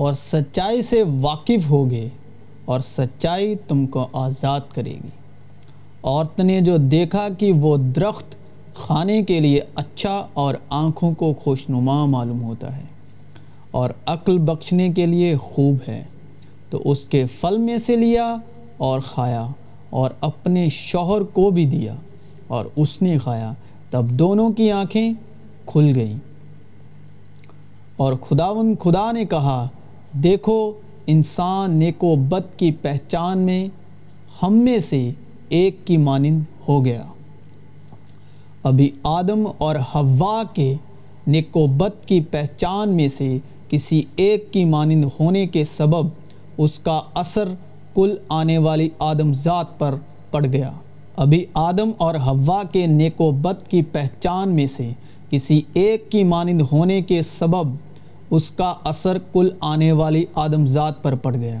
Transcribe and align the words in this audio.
اور 0.00 0.14
سچائی 0.14 0.82
سے 0.82 1.02
واقف 1.20 1.70
ہوگے 1.70 2.08
اور 2.64 2.80
سچائی 2.80 3.54
تم 3.68 3.86
کو 3.86 4.08
آزاد 4.12 4.60
کرے 4.74 4.90
گی۔ 4.90 5.08
عورت 6.02 6.40
نے 6.40 6.60
جو 6.60 6.76
دیکھا 6.76 7.28
کہ 7.38 7.52
وہ 7.52 7.76
درخت 7.76 8.36
کھانے 8.74 9.22
کے 9.22 9.40
لیے 9.40 9.60
اچھا 9.74 10.26
اور 10.32 10.54
آنکھوں 10.68 11.14
کو 11.14 11.34
خوشنما 11.34 12.04
معلوم 12.04 12.42
ہوتا 12.42 12.76
ہے 12.76 12.82
اور 13.70 13.90
عقل 14.06 14.38
بخشنے 14.38 14.88
کے 14.88 15.06
لیے 15.06 15.36
خوب 15.36 15.76
ہے، 15.88 16.04
تو 16.70 16.82
اس 16.84 17.04
کے 17.04 17.26
پھل 17.40 17.58
میں 17.58 17.78
سے 17.78 17.96
لیا 17.96 18.36
اور 18.76 19.00
کھایا 19.00 19.46
اور 19.90 20.10
اپنے 20.20 20.68
شوہر 20.68 21.22
کو 21.22 21.50
بھی 21.50 21.66
دیا 21.66 21.94
اور 22.46 22.64
اس 22.76 23.02
نے 23.02 23.18
کھایا۔ 23.22 23.52
تب 23.90 24.04
دونوں 24.10 24.50
کی 24.50 24.72
آنکھیں 24.72 25.12
کھل 25.66 25.92
گئیں۔ 25.94 26.18
اور 27.96 28.12
خداون 28.12 28.74
خدا 28.80 29.12
نے 29.12 29.24
کہا 29.24 29.68
دیکھو، 30.12 30.72
انسان 31.06 31.70
نیک 31.70 32.04
و 32.04 32.16
بد 32.16 32.58
کی 32.58 32.72
پہچان 32.72 33.38
میں 33.38 33.68
ہم 34.42 34.54
میں 34.54 34.78
سے 34.88 35.10
ایک 35.48 35.86
کی 35.86 35.96
مانند 35.96 36.40
ہو 36.68 36.84
گیا۔ 36.84 37.02
ابھی 38.62 38.90
آدم 39.02 39.46
اور 39.58 39.76
ہوا 39.94 40.42
کے 40.54 40.74
نیک 41.26 41.56
و 41.56 41.66
بد 41.66 42.06
کی 42.06 42.20
پہچان 42.20 42.88
میں 42.88 43.08
سے 43.16 43.38
کسی 43.68 44.02
ایک 44.16 44.52
کی 44.52 44.64
مانند 44.64 45.04
ہونے 45.20 45.46
کے 45.46 45.64
سبب 45.76 46.06
اس 46.58 46.78
کا 46.78 47.00
اثر 47.14 47.48
کل 47.94 48.14
آنے 48.28 48.58
والی 48.58 48.88
آدم 48.98 49.34
ذات 49.34 49.78
پر 49.78 49.94
پڑ 50.30 50.46
گیا۔ 50.46 50.72
ابھی 51.16 51.44
آدم 51.54 51.90
اور 51.96 52.14
ہوا 52.14 52.62
کے 52.72 52.86
نیک 52.86 53.20
و 53.20 53.30
بد 53.30 53.70
کی 53.70 53.82
پہچان 53.82 54.48
میں 54.48 54.66
سے 54.76 54.90
کسی 55.30 55.62
ایک 55.74 56.10
کی 56.10 56.24
مانند 56.24 56.62
ہونے 56.72 57.02
کے 57.02 57.22
سبب 57.22 57.89
اس 58.30 58.50
کا 58.50 58.74
اثر 58.84 59.18
کل 59.32 59.48
آنے 59.60 59.92
والی 59.92 60.24
آدم 60.34 60.66
ذات 60.66 61.02
پر 61.02 61.14
پڑ 61.14 61.36
گیا۔ 61.36 61.60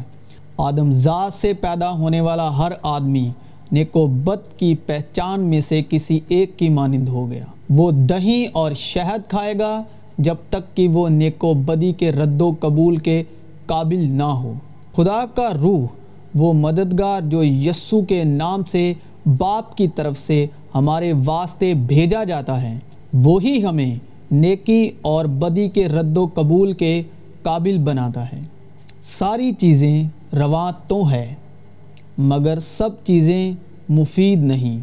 آدم 0.56 0.92
ذات 0.92 1.34
سے 1.34 1.52
پیدا 1.52 1.90
ہونے 1.90 2.20
والا 2.20 2.58
ہر 2.58 2.72
آدمی 2.82 3.30
نیک 3.72 3.96
و 3.96 4.06
بد 4.06 4.58
کی 4.58 4.74
پہچان 4.74 5.40
میں 5.40 5.60
سے 5.68 5.82
کسی 5.88 6.20
ایک 6.28 6.58
کی 6.58 6.68
مانند 6.68 7.08
ہو 7.08 7.30
گیا۔ 7.30 7.44
وہ 7.70 7.90
دہی 7.90 8.44
اور 8.52 8.72
شہد 8.72 9.30
کھائے 9.30 9.54
گا 9.58 9.82
جب 10.18 10.34
تک 10.48 10.76
کہ 10.76 10.88
وہ 10.88 11.08
نیک 11.08 11.44
و 11.44 11.54
بدی 11.54 11.92
کے 11.92 12.12
رد 12.12 12.42
و 12.42 12.52
قبول 12.60 12.96
کے 12.96 13.22
قابل 13.66 14.08
نہ 14.08 14.22
ہو۔ 14.22 14.52
خدا 14.96 15.24
کا 15.34 15.48
روح، 15.62 15.86
وہ 16.34 16.52
مددگار 16.52 17.20
جو 17.20 17.44
یسو 17.44 18.00
کے 18.00 18.24
نام 18.24 18.62
سے 18.64 18.92
باپ 19.38 19.76
کی 19.76 19.88
طرف 19.88 20.18
سے 20.18 20.46
ہمارے 20.74 21.12
واسطے 21.24 21.74
بھیجا 21.74 22.24
جاتا 22.24 22.62
ہے، 22.62 22.78
وہی 23.12 23.64
ہمیں 23.64 23.94
نیکی 24.30 24.90
اور 25.02 25.24
بدی 25.24 25.68
کے 25.68 25.88
رد 25.88 26.16
و 26.16 26.26
قبول 26.34 26.72
کے 26.72 27.02
قابل 27.42 27.78
بناتا 27.78 28.32
ہے۔ 28.32 28.40
ساری 29.02 29.52
چیزیں 29.52 30.04
رواں 30.32 30.72
تو 30.88 31.10
ہے، 31.10 31.34
مگر 32.18 32.60
سب 32.60 32.90
چیزیں 33.04 33.52
مفید 33.88 34.38
نہیں۔ 34.38 34.80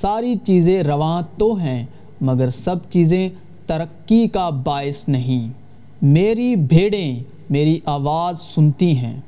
ساری 0.00 0.34
چیزیں 0.44 0.82
رواں 0.82 1.22
تو 1.36 1.54
ہیں، 1.54 1.86
مگر 2.20 2.50
سب 2.50 2.76
چیزیں 2.90 3.28
ترقی 3.66 4.28
کا 4.28 4.50
باعث 4.50 5.08
نہیں۔ 5.08 5.52
میری 6.02 6.56
بھیڑیں 6.56 7.20
میری 7.50 7.80
آواز 7.84 8.40
سنتی 8.40 8.96
ہیں، 8.96 9.20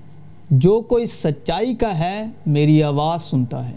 جو 0.50 0.80
کوئی 0.80 1.06
سچائی 1.06 1.74
کا 1.74 1.98
ہے 1.98 2.26
میری 2.46 2.82
آواز 2.82 3.22
سنتا 3.22 3.68
ہے۔ 3.68 3.76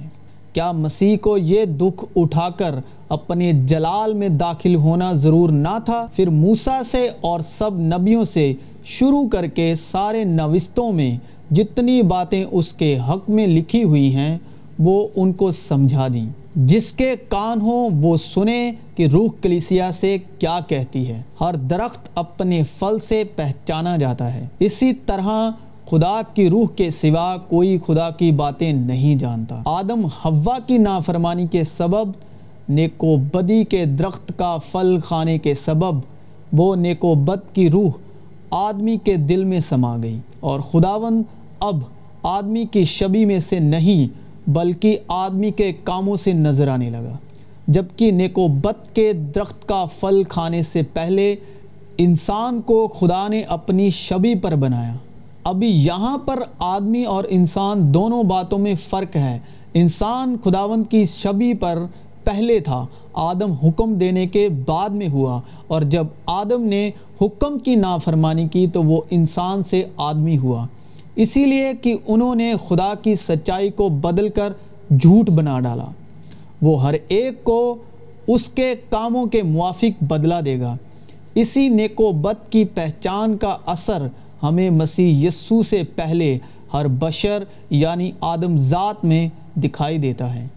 کیا 0.58 0.72
مسیح 0.72 1.18
کو 1.18 1.38
یہ 1.38 1.66
دکھ 1.66 2.06
اٹھا 2.16 2.50
کر 2.50 2.76
اپنے 3.10 3.52
جلال 3.54 4.14
میں 4.14 4.30
داخل 4.30 4.76
ہونا 4.76 5.14
ضرور 5.14 5.50
نہ 5.50 5.78
تھا؟ 5.86 6.08
پھر 6.16 6.30
موسیٰ 6.30 6.82
سے 6.92 7.10
اور 7.22 7.40
سب 7.58 7.80
نبیوں 7.80 8.26
سے 8.34 8.54
شروع 8.86 9.28
کر 9.28 9.48
کے 9.48 9.74
سارے 9.92 10.24
نوستوں 10.24 10.92
میں 10.92 11.18
جتنی 11.54 12.02
باتیں 12.02 12.46
اس 12.52 12.74
کے 12.74 12.98
حق 12.98 13.30
میں 13.30 13.48
لکھی 13.48 13.84
ہوئی 13.84 14.16
ہیں، 14.16 14.38
وہ 14.80 15.08
ان 15.16 15.34
کو 15.34 15.52
سمجھا 15.52 16.08
دیں۔ 16.14 16.26
جس 16.56 16.92
کے 16.92 17.16
کان 17.30 17.62
ہوں 17.62 17.90
وہ 18.02 18.18
سنیں 18.18 18.72
کہ 18.96 19.08
روح 19.08 19.28
کلیسیا 19.42 19.92
سے 20.00 20.18
کیا 20.40 20.60
کہتی 20.68 21.08
ہے۔ 21.08 21.22
ہر 21.42 21.56
درخت 21.56 22.10
اپنے 22.16 22.62
پھل 22.80 22.98
سے 23.08 23.24
پہچانا 23.36 23.98
جاتا 23.98 24.34
ہے۔ 24.34 24.48
اسی 24.60 24.94
طرح 24.94 25.52
خدا 25.90 26.22
کی 26.34 26.50
روح 26.50 26.66
کے 26.76 26.92
سوا 26.92 27.38
کوئی 27.38 27.78
خدا 27.88 28.10
کی 28.10 28.32
باتیں 28.32 28.74
نہیں 28.74 29.16
جانتا۔ 29.16 29.62
آدم 29.66 30.06
ہوا 30.06 30.58
کی 30.68 30.78
نافرمانی 30.78 31.48
کے 31.48 31.64
سبب، 31.64 32.12
نیک 32.70 33.04
و 33.04 33.18
بدی 33.18 33.64
کے 33.64 33.86
درخت 33.86 34.34
کا 34.38 34.58
پھل 34.72 35.00
کھانے 35.06 35.38
کے 35.38 35.54
سبب، 35.56 36.00
وہ 36.54 36.76
نیک 36.76 37.06
و 37.06 37.16
بد 37.16 37.56
کی 37.56 37.70
روح 37.70 37.90
آدمی 38.52 38.98
کے 39.04 39.16
دل 39.16 39.44
میں 39.44 39.60
سما 39.70 39.98
گئی۔ 40.04 40.18
اور 40.40 40.60
خداون 40.60 41.24
اب 41.60 41.80
آدمی 42.24 42.66
کی 42.66 42.84
شبی 42.84 43.26
میں 43.26 43.40
سے 43.40 43.60
نہیں، 43.60 44.08
بلکہ 44.50 44.98
آدمی 45.08 45.52
کے 45.52 45.74
کاموں 45.84 46.18
سے 46.18 46.34
نظر 46.34 46.68
آنے 46.68 46.90
لگا۔ 46.90 47.18
جبکہ 47.68 48.12
نیک 48.12 48.40
و 48.40 48.48
بد 48.48 48.96
کے 48.96 49.14
درخت 49.14 49.68
کا 49.68 49.86
پھل 50.00 50.24
کھانے 50.24 50.64
سے 50.64 50.82
پہلے 50.94 51.36
انسان 51.98 52.62
کو 52.62 52.88
خدا 52.88 53.28
نے 53.28 53.42
اپنی 53.42 53.90
شبی 53.90 54.36
پر 54.36 54.56
بنایا۔ 54.56 54.94
ابھی 55.48 55.68
یہاں 55.68 56.18
پر 56.18 56.40
آدمی 56.60 57.04
اور 57.04 57.24
انسان 57.30 57.94
دونوں 57.94 58.24
باتوں 58.24 58.60
میں 58.60 58.74
فرق 58.90 59.16
ہے۔ 59.16 59.40
انسان 59.74 60.38
خداون 60.44 60.84
کی 60.84 61.06
شبی 61.06 61.54
پر 61.54 61.78
پہلے 62.24 62.60
تھا، 62.60 62.86
آدم 63.14 63.52
حکم 63.52 63.94
دینے 63.94 64.28
کے 64.28 64.50
بعد 64.50 64.90
میں 64.90 65.08
ہوا۔ 65.08 65.42
اور 65.68 65.82
جب 65.82 66.08
آدم 66.26 66.64
نے 66.64 66.92
حکم 67.22 67.60
کی 67.60 67.76
نافرمانی 67.76 68.48
کی 68.48 68.68
تو 68.68 68.84
وہ 68.84 69.02
انسان 69.10 69.64
سے 69.64 69.84
آدمی 69.98 70.38
ہوا۔ 70.38 70.68
اسی 71.16 71.46
لیے 71.46 71.74
کہ 71.82 71.96
انہوں 72.08 72.36
نے 72.36 72.54
خدا 72.68 72.94
کی 72.96 73.16
سچائی 73.16 73.70
کو 73.70 73.90
بدل 73.90 74.30
کر 74.30 74.54
جھوٹ 74.92 75.30
بنا 75.30 75.60
ڈالا۔ 75.60 75.86
وہ 76.62 76.84
ہر 76.84 76.96
ایک 77.08 77.44
کو 77.44 77.76
اس 78.28 78.46
کے 78.46 78.76
کاموں 78.90 79.26
کے 79.26 79.44
موافق 79.44 80.04
بدلا 80.04 80.40
دے 80.46 80.60
گا۔ 80.60 80.78
اسی 81.36 81.70
نیک 81.70 82.02
و 82.02 82.12
بد 82.12 82.52
کی 82.52 82.66
پہچان 82.66 83.38
کا 83.38 83.58
اثر 83.66 84.08
ہمیں 84.44 84.70
مسیح 84.70 85.28
یسو 85.28 85.64
سے 85.64 85.84
پہلے 85.96 86.38
ہر 86.74 86.88
بشر 86.88 87.44
یعنی 87.70 88.12
آدم 88.22 88.58
ذات 88.58 89.06
میں 89.06 89.28
دکھائی 89.56 89.98
دیتا 89.98 90.36
ہے، 90.36 90.48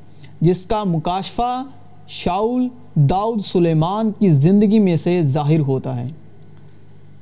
جس 0.41 0.61
کا 0.61 0.85
مکاشفہ 0.85 1.65
شاول 2.09 2.69
داؤد 2.95 3.41
سلیمان 3.47 4.11
کی 4.19 4.29
زندگی 4.29 4.79
میں 4.79 4.97
سے 4.97 5.23
ظاہر 5.23 5.61
ہوتا 5.61 5.97
ہے۔ 5.97 6.09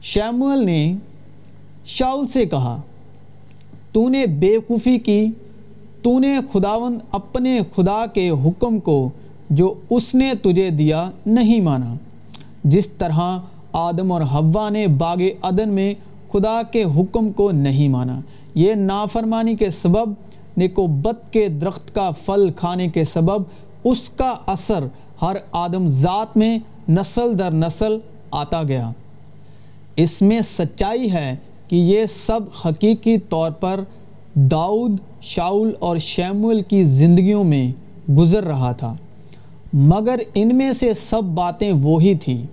شیمول 0.03 0.65
نے 0.65 0.95
شاول 1.87 2.27
سے 2.27 2.47
کہا 2.47 2.81
تو 3.93 4.09
نے 4.09 4.27
بیوقوفی 4.27 4.99
کی 4.99 5.27
تو 6.03 6.19
نے 6.19 6.39
خداون 6.53 6.99
اپنے 7.11 7.61
خدا 7.77 8.07
کے 8.07 8.31
حکم 8.31 8.81
کو 8.81 9.11
جو 9.51 9.75
اس 9.91 10.15
نے 10.15 10.33
تجھے 10.43 10.71
دیا 10.71 11.11
نہیں 11.27 11.61
مانا۔ 11.61 11.95
جس 12.65 12.89
طرح 12.89 13.39
آدم 13.73 14.13
اور 14.13 14.23
ہوا 14.23 14.69
نے 14.71 14.87
باغ 14.87 15.19
عدن 15.43 15.69
میں 15.69 15.95
خدا 16.33 16.63
کے 16.63 16.85
حکم 16.85 17.33
کو 17.33 17.53
نہیں 17.53 17.89
مانا۔ 17.89 18.21
یہ 18.55 18.75
نافرمانی 18.75 19.57
کے 19.57 19.71
سبب 19.71 20.13
نیک 20.57 20.79
و 20.79 20.87
بد 20.87 21.33
کے 21.33 21.49
درخت 21.49 21.95
کا 21.95 22.11
پھل 22.27 22.51
کھانے 22.57 22.89
کے 22.89 23.05
سبب 23.05 23.43
اس 23.85 24.09
کا 24.09 24.35
اثر 24.47 24.85
ہر 25.23 25.37
آدم 25.53 25.89
ذات 25.89 26.37
میں 26.37 26.59
نسل 26.89 27.39
در 27.39 27.51
نسل 27.51 27.99
آتا 28.31 28.63
گیا۔ 28.63 28.91
اس 29.97 30.23
میں 30.23 30.41
سچائی 30.59 31.13
ہے 31.13 31.37
کہ 31.69 31.77
یہ 31.77 32.05
سب 32.27 32.41
حقیقی 32.65 33.19
طور 33.19 33.51
پر 33.51 33.81
داؤد، 34.35 34.97
شاول 35.23 35.73
اور 35.79 35.97
شیمول 35.97 36.63
کی 36.63 36.85
زندگیوں 36.85 37.45
میں 37.45 37.73
گزر 38.13 38.45
رہا 38.45 38.73
تھا۔ 38.73 38.97
مگر 39.73 40.17
ان 40.35 40.57
میں 40.57 40.73
سے 40.73 40.95
سب 40.95 41.23
باتیں 41.25 41.73
وہی 41.73 42.15
تھیں 42.15 42.47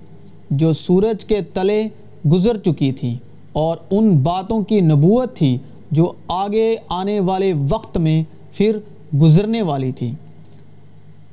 جو 0.49 0.73
سورج 0.73 1.25
کے 1.25 1.41
تلے 1.41 1.87
گزر 2.31 2.57
چکی 2.57 2.91
تھیں۔ 2.91 3.17
اور 3.55 3.77
ان 3.91 4.17
باتوں 4.17 4.61
کی 4.61 4.81
نبوت 4.81 5.35
تھی 5.35 5.57
جو 5.91 6.11
آگے 6.27 6.75
آنے 6.89 7.19
والے 7.19 7.53
وقت 7.69 7.97
میں 7.97 8.23
پھر 8.53 8.77
گزرنے 9.21 9.61
والی 9.61 9.91
تھی۔ 9.91 10.11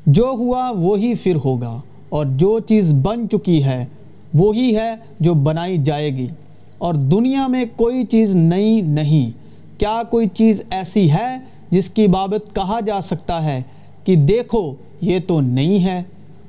جو 0.06 0.26
ہوا 0.38 0.70
وہی 0.70 1.14
پھر 1.14 1.36
ہوگا 1.44 1.80
اور 2.08 2.26
جو 2.26 2.58
چیز 2.60 2.92
بن 3.02 3.28
چکی 3.28 3.64
ہے 3.64 3.84
وہی 4.34 4.76
ہے 4.76 4.94
جو 5.20 5.34
بنائی 5.34 5.78
جائے 5.78 6.16
گی۔ 6.16 6.26
اور 6.78 6.94
دنیا 6.94 7.46
میں 7.46 7.64
کوئی 7.76 8.04
چیز 8.04 8.36
نئی 8.36 8.80
نہیں۔ 8.80 9.30
کیا 9.80 10.02
کوئی 10.10 10.26
چیز 10.28 10.62
ایسی 10.70 11.10
ہے 11.10 11.38
جس 11.70 11.90
کی 11.90 12.06
بابت 12.06 12.54
کہا 12.54 12.80
جا 12.80 13.00
سکتا 13.00 13.44
ہے 13.44 13.62
کہ 14.04 14.16
دیکھو 14.16 14.74
یہ 15.00 15.18
تو 15.26 15.40
نہیں 15.40 15.84
ہے؟ 15.84 16.02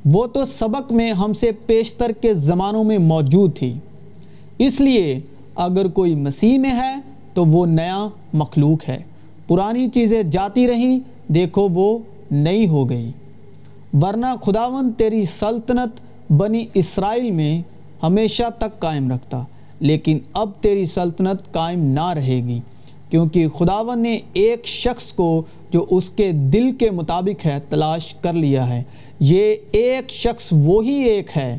وہ 0.05 0.27
تو 0.27 0.45
سبق 0.45 0.91
میں 0.91 1.11
ہم 1.11 1.33
سے 1.33 1.51
پیشتر 1.65 2.11
کے 2.21 2.33
زمانوں 2.33 2.83
میں 2.83 2.97
موجود 2.97 3.57
تھی۔ 3.57 3.73
اس 4.57 4.81
لیے 4.81 5.19
اگر 5.55 5.87
کوئی 5.87 6.15
مسیح 6.15 6.57
میں 6.57 6.71
ہے 6.71 6.95
تو 7.33 7.45
وہ 7.45 7.65
نیا 7.65 8.07
مخلوق 8.33 8.89
ہے۔ 8.89 9.03
پرانی 9.47 9.89
چیزیں 9.89 10.23
جاتی 10.23 10.67
رہیں، 10.67 10.99
دیکھو 11.27 11.69
وہ 11.69 11.99
نئی 12.31 12.67
ہو 12.67 12.89
گئی۔ 12.89 13.11
ورنہ 14.01 14.25
خداون 14.41 14.91
تیری 14.91 15.25
سلطنت 15.39 15.99
بنی 16.31 16.65
اسرائیل 16.73 17.31
میں 17.31 17.61
ہمیشہ 18.03 18.43
تک 18.57 18.79
قائم 18.79 19.11
رکھتا، 19.11 19.43
لیکن 19.79 20.19
اب 20.33 20.49
تیری 20.61 20.85
سلطنت 20.85 21.53
قائم 21.53 21.79
نہ 21.79 22.09
رہے 22.09 22.41
گی۔ 22.47 22.59
کیونکہ 23.09 23.47
خداون 23.47 23.99
نے 23.99 24.19
ایک 24.33 24.67
شخص 24.67 25.13
کو 25.13 25.43
جو 25.71 25.85
اس 25.89 26.09
کے 26.09 26.31
دل 26.31 26.71
کے 26.71 26.89
مطابق 26.89 27.45
ہے، 27.45 27.59
تلاش 27.69 28.13
کر 28.13 28.33
لیا 28.33 28.69
ہے۔ 28.69 28.83
یہ 29.19 29.55
ایک 29.71 30.11
شخص 30.11 30.47
وہی 30.51 31.03
ایک 31.03 31.37
ہے 31.37 31.57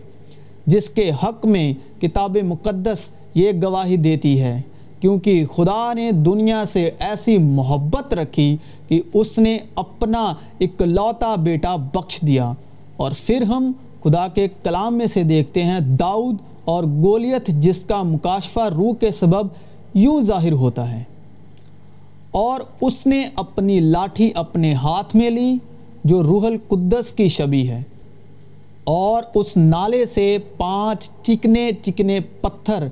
جس 0.67 0.91
کے 0.91 1.11
حق 1.23 1.46
میں 1.46 1.73
کتاب 2.00 2.37
مقدس 2.37 2.99
یہ 3.35 3.53
گواہی 3.63 3.97
دیتی 3.97 4.41
ہے 4.41 4.61
کیونکہ 5.01 5.47
خدا 5.47 5.93
نے 5.93 6.13
دنیا 6.13 6.65
سے 6.73 6.91
ایسی 6.99 7.39
محبت 7.39 8.15
رکھی 8.15 8.57
کہ 8.89 9.03
اس 9.15 9.39
نے 9.39 9.59
اپنا 9.75 10.35
اکلوتا 10.61 11.35
بیٹا 11.35 11.77
بخش 11.77 12.21
دیا۔ 12.21 12.53
اور 12.97 13.13
پھر 13.27 13.43
ہم 13.43 13.73
خدا 14.05 14.29
کے 14.29 14.49
کلام 14.63 14.99
میں 14.99 15.07
سے 15.07 15.23
دیکھتے 15.23 15.65
ہیں 15.65 15.81
داؤد 15.81 16.37
اور 16.65 16.85
گولیت 16.85 17.47
جس 17.47 17.81
کا 17.81 18.03
مکاشفہ 18.03 18.61
روح 18.61 18.95
کے 18.95 19.13
سبب 19.13 19.47
یوں 19.95 20.23
ظاہر 20.23 20.53
ہوتا 20.53 20.99
ہے۔ 20.99 21.03
اور 22.31 22.61
اس 22.81 23.07
نے 23.07 23.29
اپنی 23.35 23.81
لاٹھی 23.81 24.31
اپنے 24.35 24.75
ہاتھ 24.75 25.17
میں 25.17 25.31
لی 25.31 25.57
جو 26.05 26.23
روح 26.23 26.47
القدس 26.47 27.13
کی 27.13 27.29
شبی 27.29 27.69
ہے۔ 27.69 27.83
اور 28.85 29.23
اس 29.35 29.57
نالے 29.57 30.07
سے 30.07 30.39
پانچ 30.57 31.11
چکنے 31.23 31.71
چکنے 31.83 32.21
پتھر 32.41 32.89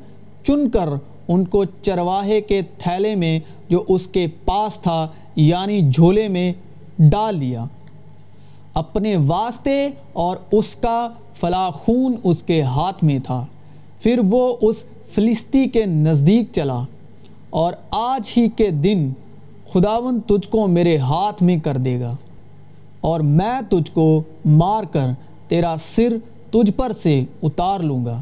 چن 0.47 0.71
کر 0.71 0.89
ان 1.29 1.45
کو 1.45 1.65
چرواہے 1.65 2.41
کے 2.41 2.63
تھیلے 2.79 3.15
میں 3.15 3.41
جو 3.69 3.85
اس 3.89 4.07
کے 4.07 4.27
پاس 4.45 4.75
تھا 4.81 5.09
یعنی 5.37 5.91
جھولے 5.91 6.29
میں 6.29 6.53
ڈال 6.99 7.39
لیا۔ 7.39 7.65
اپنے 8.75 9.17
واسطے 9.17 9.89
اور 10.13 10.37
اس 10.53 10.75
کا 10.75 11.09
فلاخون 11.41 12.17
اس 12.25 12.43
کے 12.43 12.63
ہاتھ 12.63 13.05
میں 13.05 13.19
تھا۔ 13.19 13.47
پھر 14.03 14.21
وہ 14.31 14.57
اس 14.61 14.77
فلسطی 15.15 15.69
کے 15.69 15.87
نزدیک 15.87 16.47
چلا۔ 16.53 16.85
اور 17.51 17.73
آج 17.91 18.33
ہی 18.37 18.49
کے 18.49 18.71
دن 18.71 19.11
خداون 19.73 20.21
تجھ 20.21 20.49
کو 20.49 20.67
میرے 20.67 20.99
ہاتھ 20.99 21.43
میں 21.43 21.57
کر 21.57 21.77
دے 21.77 22.01
گا۔ 22.01 22.17
اور 23.01 23.21
میں 23.21 23.61
تجھ 23.71 23.91
کو 23.93 24.23
مار 24.45 24.85
کر 24.85 25.07
تیرا 25.49 25.75
سر 25.97 26.13
تجھ 26.51 26.71
پر 26.71 26.93
سے 27.03 27.25
اتار 27.43 27.81
لوں 27.81 28.05
گا۔ 28.05 28.21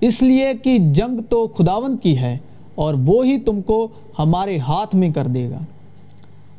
اس 0.00 0.22
لیے 0.22 0.46
کہ 0.62 0.78
جنگ 0.78 1.20
تو 1.28 1.46
خداون 1.46 1.96
کی 1.96 2.18
ہے 2.18 2.38
اور 2.74 2.94
وہی 3.06 3.38
تم 3.38 3.62
کو 3.62 3.88
ہمارے 4.18 4.58
ہاتھ 4.58 4.94
میں 4.94 5.10
کر 5.10 5.26
دے 5.26 5.50
گا۔ 5.50 5.58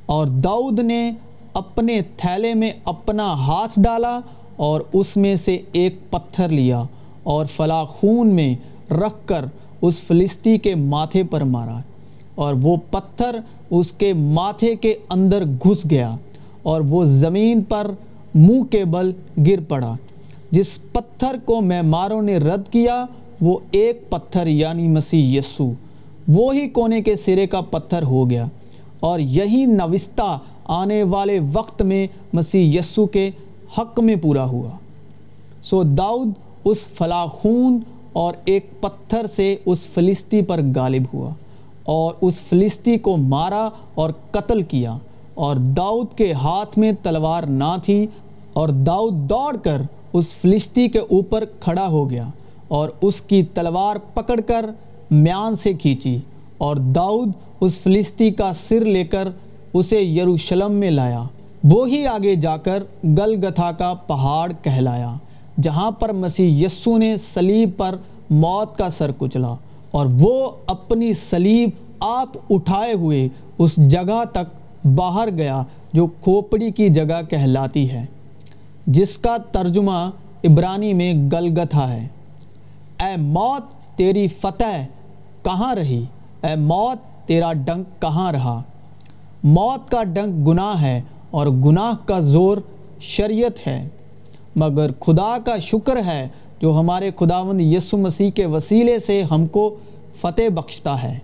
اور 0.06 0.26
داؤد 0.26 0.80
نے 0.80 1.12
اپنے 1.54 2.00
تھیلے 2.18 2.54
میں 2.54 2.72
اپنا 2.84 3.34
ہاتھ 3.34 3.80
ڈالا 3.80 4.20
اور 4.56 4.82
اس 4.94 5.18
میں 5.18 5.36
سے 5.36 5.58
ایک 5.72 5.96
پتھر 6.10 6.50
لیا 6.50 6.84
اور 7.24 7.46
فلاخون 7.56 8.28
میں 8.28 8.56
رکھ 8.92 9.28
کر 9.28 9.46
اس 9.82 10.00
فلسطی 10.00 10.58
کے 10.58 10.76
ماتھے 10.76 11.24
پر 11.24 11.42
مارا 11.42 11.80
اور 12.36 12.54
وہ 12.62 12.78
پتھر 12.92 13.40
اس 13.70 13.92
کے 13.92 14.14
ماتھے 14.14 14.76
کے 14.76 14.96
اندر 15.10 15.46
گھس 15.46 15.90
گیا 15.90 16.16
اور 16.64 16.82
وہ 16.82 17.06
زمین 17.06 17.64
پر 17.64 17.92
منہ 18.36 18.64
کے 18.64 18.86
بل 18.86 19.12
گر 19.48 19.60
پڑا۔ 19.68 19.96
جس 20.52 20.80
پتھر 20.92 21.36
کو 21.46 21.62
میں 21.62 21.82
ماروں 21.82 22.22
نے 22.22 22.38
رد 22.38 22.70
کیا 22.70 23.06
وہ 23.42 23.60
ایک 23.72 24.10
پتھر 24.10 24.48
یعنی 24.48 24.88
مسیح 24.88 25.40
یسو 25.40 25.72
وہی 26.28 26.70
کونے 26.70 27.02
کے 27.02 27.16
سرے 27.16 27.48
کا 27.48 27.62
پتھر 27.62 28.04
ہو 28.04 28.30
گیا۔ 28.30 28.46
اور 29.00 29.20
یہی 29.20 29.66
نوستہ 29.66 30.40
آنے 30.66 31.04
والے 31.04 31.40
وقت 31.54 31.82
میں 31.82 32.08
مسیح 32.34 32.80
یسو 32.80 33.06
کے 33.06 33.32
حق 33.78 34.00
میں 34.00 34.16
پورا 34.16 34.46
ہوا۔ 34.46 34.70
سو 35.64 35.84
داؤد 35.84 36.30
اس 36.66 36.88
فلاخون 36.88 37.80
اور 38.14 38.34
ایک 38.46 38.82
پتھر 38.82 39.26
سے 39.36 39.56
اس 39.66 39.86
فلسطی 39.86 40.42
پر 40.42 40.60
غالب 40.76 41.04
ہوا 41.14 41.30
اور 41.84 42.14
اس 42.22 42.42
فلسطی 42.42 42.98
کو 42.98 43.18
مارا 43.18 43.70
اور 43.96 44.10
قتل 44.32 44.62
کیا۔ 44.62 44.98
اور 45.34 45.56
داؤد 45.56 46.18
کے 46.18 46.34
ہاتھ 46.34 46.80
میں 46.80 46.92
تلوار 47.04 47.44
نہ 47.44 47.76
تھی 47.84 48.08
اور 48.54 48.70
داؤد 48.70 49.14
دوڑ 49.14 49.58
کر 49.58 49.82
اس 50.14 50.34
فلسطی 50.34 50.88
کے 50.88 51.00
اوپر 51.00 51.44
کھڑا 51.60 51.88
ہو 51.88 52.10
گیا۔ 52.10 52.30
اور 52.68 52.90
اس 53.02 53.22
کی 53.22 53.44
تلوار 53.44 53.96
پکڑ 54.14 54.40
کر 54.42 54.66
میان 55.12 55.56
سے 55.56 55.74
کھینچی 55.74 56.18
اور 56.58 56.76
داؤد 56.76 57.32
اس 57.62 57.78
فلسطی 57.80 58.30
کا 58.32 58.52
سر 58.68 58.86
لے 58.86 59.04
کر 59.04 59.28
اسے 59.74 60.02
یروشلم 60.02 60.72
میں 60.72 60.92
لایا۔ 60.92 61.24
وہی 61.64 62.06
آگے 62.08 62.36
جا 62.36 62.58
کر 62.58 62.84
گلگتھا 63.04 63.72
کا 63.72 63.94
پہاڑ 64.08 64.52
کہلایا، 64.62 65.14
جہاں 65.62 65.92
پر 65.92 66.12
مسیح 66.14 66.66
یسو 66.66 66.98
نے 66.98 67.16
سلیب 67.34 67.70
پر 67.78 67.96
موت 68.30 68.78
کا 68.78 68.90
سر 68.90 69.12
کچلا 69.18 69.54
اور 69.92 70.06
وہ 70.20 70.50
اپنی 70.66 71.12
سلیب 71.30 71.70
آپ 72.00 72.38
اٹھائے 72.50 72.94
ہوئے 72.94 73.28
اس 73.58 73.76
جگہ 73.76 74.24
تک 74.32 74.86
باہر 74.86 75.30
گیا 75.38 75.62
جو 75.94 76.08
کھوپڑی 76.22 76.72
کی 76.72 76.90
جگہ 76.90 77.22
کہلاتی 77.30 77.90
ہے، 77.92 78.06
جس 78.88 79.18
کا 79.18 79.38
ترجمہ 79.52 80.10
عبرانی 80.44 80.94
میں 80.94 81.14
گلگتھا 81.32 81.94
ہے۔ 81.94 82.08
اے 83.00 83.18
موت 83.18 83.98
تیری 83.98 84.28
فتح 84.28 84.86
کہاں 85.44 85.76
رہی؟ 85.76 86.06
اے 86.44 86.56
موت 86.56 87.28
تیرا 87.28 87.54
ڈنک 87.54 88.02
کہاں 88.02 88.32
رہا؟ 88.32 88.62
موت 89.44 89.92
کا 89.92 90.04
ڈنک 90.04 90.48
گناہ 90.48 90.82
ہے 90.82 91.02
اور 91.32 91.48
گناہ 91.48 92.08
کا 92.08 92.20
زور 92.20 92.58
شریعت 93.00 93.68
ہے۔ 93.68 93.88
مگر 94.56 94.92
خدا 95.00 95.38
کا 95.46 95.58
شکر 95.58 95.98
ہے 96.06 96.28
جو 96.62 96.80
ہمارے 96.80 97.12
خداوند 97.20 97.62
یسو 97.62 97.98
مسیح 97.98 98.32
کے 98.32 98.46
وسیلے 98.46 99.00
سے 99.00 99.24
ہم 99.24 99.48
کو 99.48 99.76
فتح 100.22 100.50
بخشتا 100.54 101.04
ہے۔ 101.04 101.20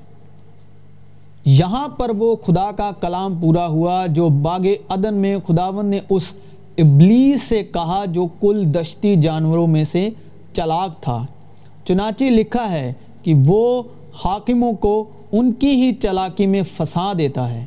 یہاں 1.46 1.88
پر 1.88 2.10
وہ 2.10 2.36
خدا 2.36 2.72
کا 2.72 2.92
کلام 3.02 3.40
پورا 3.42 3.68
ہوا 3.68 4.06
جو 4.08 4.30
باغ 4.30 4.62
عدن 4.90 5.14
میں 5.14 5.38
خداوند 5.48 5.90
نے 5.90 6.00
اس 6.10 6.24
ابلیس 6.78 7.44
سے 7.44 7.64
کہا 7.64 8.06
جو 8.06 8.28
کل 8.40 8.74
دشتی 8.76 9.16
جانوروں 9.16 9.68
میں 9.68 9.86
سے 9.92 10.10
چلاک 10.54 11.04
تھا۔ 11.04 11.26
چنانچہ 11.86 12.24
لکھا 12.24 12.74
ہے 12.74 12.94
کہ 13.24 13.34
وہ 13.46 13.84
حاکموں 14.26 14.74
کو 14.74 15.04
ان 15.32 15.52
کی 15.52 15.70
ہی 15.70 15.94
چلاکی 15.94 16.48
میں 16.48 16.62
پھنسا 16.78 17.14
دیتا 17.18 17.54
ہے۔ 17.54 17.66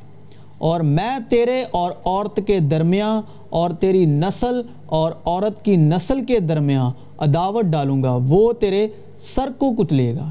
اور 0.59 0.81
میں 0.81 1.19
تیرے 1.29 1.65
اور 1.71 1.91
عورت 2.05 2.41
کے 2.47 2.59
درمیان 2.59 3.21
اور 3.51 3.71
تیری 3.71 4.07
نسل 4.07 4.63
اور 4.87 5.13
عورت 5.25 5.65
کی 5.65 5.77
نسل 5.77 6.25
کے 6.25 6.41
درمیان 6.41 6.91
عداوت 7.19 7.65
ڈالوں 7.65 8.03
گا، 8.03 8.19
وہ 8.29 8.53
تیرے 8.53 8.89
سر 9.21 9.49
کو 9.59 9.73
کچلے 9.79 10.15
گا۔ 10.15 10.31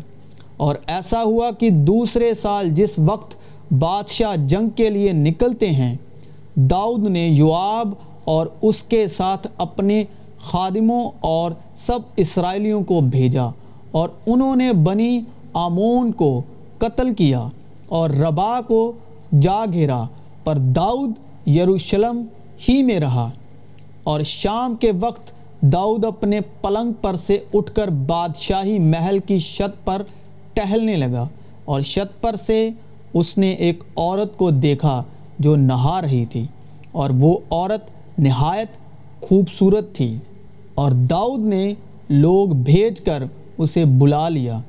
اور 0.58 0.76
ایسا 0.88 1.24
ہوا 1.24 1.52
کہ 1.52 1.70
دوسرے 1.70 2.34
سال 2.34 2.70
جس 2.70 3.00
وقت 3.06 3.36
بادشاہ 3.74 4.36
جنگ 4.36 4.70
کے 4.70 4.90
لیے 4.90 5.12
نکلتے 5.12 5.70
ہیں، 5.70 5.96
داؤد 6.56 7.08
نے 7.10 7.28
یواب 7.28 7.90
اور 8.24 8.48
اس 8.62 8.84
کے 8.84 9.08
ساتھ 9.08 9.48
اپنے 9.58 10.04
خادموں 10.38 11.12
اور 11.20 11.52
سب 11.76 12.00
اسرائیلیوں 12.18 12.84
کو 12.84 13.02
بھیجا۔ 13.02 13.50
اور 13.94 14.10
انہوں 14.26 14.56
نے 14.56 14.74
بنی 14.74 15.22
آمون 15.54 16.12
کو 16.12 16.42
قتل 16.78 17.14
کیا 17.14 17.48
اور 17.88 18.10
ربا 18.10 18.62
کو 18.62 18.92
جا 19.42 19.66
گھیرا، 19.74 20.04
پر 20.44 20.58
داؤد 20.58 21.12
یروشلم 21.48 22.26
ہی 22.70 22.84
میں 22.84 23.00
رہا۔ 23.00 23.30
اور 24.04 24.22
شام 24.22 24.76
کے 24.76 24.92
وقت 25.00 25.32
داؤد 25.62 26.06
اپنے 26.06 26.40
پلنگ 26.62 26.94
پر 27.02 27.16
سے 27.16 27.38
اٹھ 27.54 27.72
کر 27.74 27.88
بادشاہی 27.88 28.80
محل 28.80 29.20
کی 29.20 29.40
شت 29.40 29.86
پر 29.86 30.02
ٹہلنے 30.54 30.96
لگا۔ 30.96 31.28
اور 31.66 31.82
شت 31.82 32.22
پر 32.22 32.36
سے 32.46 32.70
اس 33.14 33.38
نے 33.38 33.50
ایک 33.50 33.84
عورت 33.96 34.38
کو 34.38 34.50
دیکھا 34.50 35.04
جو 35.40 35.56
نہا 35.56 36.02
رہی 36.02 36.26
تھی۔ 36.26 36.48
اور 36.92 37.10
وہ 37.20 37.38
عورت 37.50 37.90
نہایت 38.20 38.68
خوبصورت 39.22 39.96
تھی۔ 39.96 40.18
اور 40.76 40.92
داؤد 40.92 41.40
نے 41.40 41.74
لوگ 42.10 42.48
بھیج 42.50 43.02
کر 43.02 43.24
اسے 43.58 43.86
بلا 43.86 44.30
لیا۔ 44.30 44.60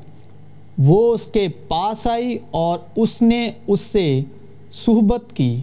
وہ 0.79 1.15
اس 1.15 1.27
کے 1.27 1.49
پاس 1.69 2.07
آئی 2.07 2.39
اور 2.51 2.79
اس 2.97 3.23
نے 3.23 3.51
اس 3.67 3.81
سے 3.81 4.23
صحبت 4.73 5.37
کی، 5.37 5.63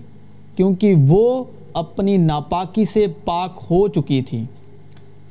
کیونکہ 0.55 0.93
وہ 1.07 1.43
اپنی 1.73 2.17
ناپاکی 2.17 2.85
سے 2.85 3.07
پاک 3.25 3.59
ہو 3.71 3.87
چکی 3.87 4.21
تھی۔ 4.21 4.43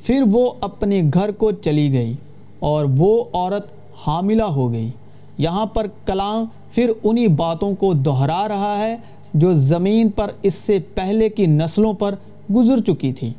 پھر 0.03 0.23
وہ 0.31 0.51
اپنے 0.61 1.01
گھر 1.13 1.31
کو 1.31 1.51
چلی 1.51 1.93
گئی 1.93 2.13
اور 2.59 2.85
وہ 2.97 3.23
عورت 3.33 3.67
حاملہ 4.07 4.43
ہو 4.43 4.71
گئی۔ 4.71 4.89
یہاں 5.37 5.65
پر 5.65 5.87
کلام 6.05 6.45
پھر 6.71 6.91
انہی 7.03 7.27
باتوں 7.27 7.75
کو 7.75 7.93
دہرا 7.93 8.47
رہا 8.47 8.77
ہے 8.77 8.95
جو 9.33 9.53
زمین 9.53 10.09
پر 10.09 10.31
اس 10.41 10.55
سے 10.55 10.79
پہلے 10.79 11.29
کی 11.29 11.45
نسلوں 11.45 11.93
پر 11.93 12.15
گزر 12.55 12.81
چکی 12.81 13.13
تھی۔ 13.13 13.33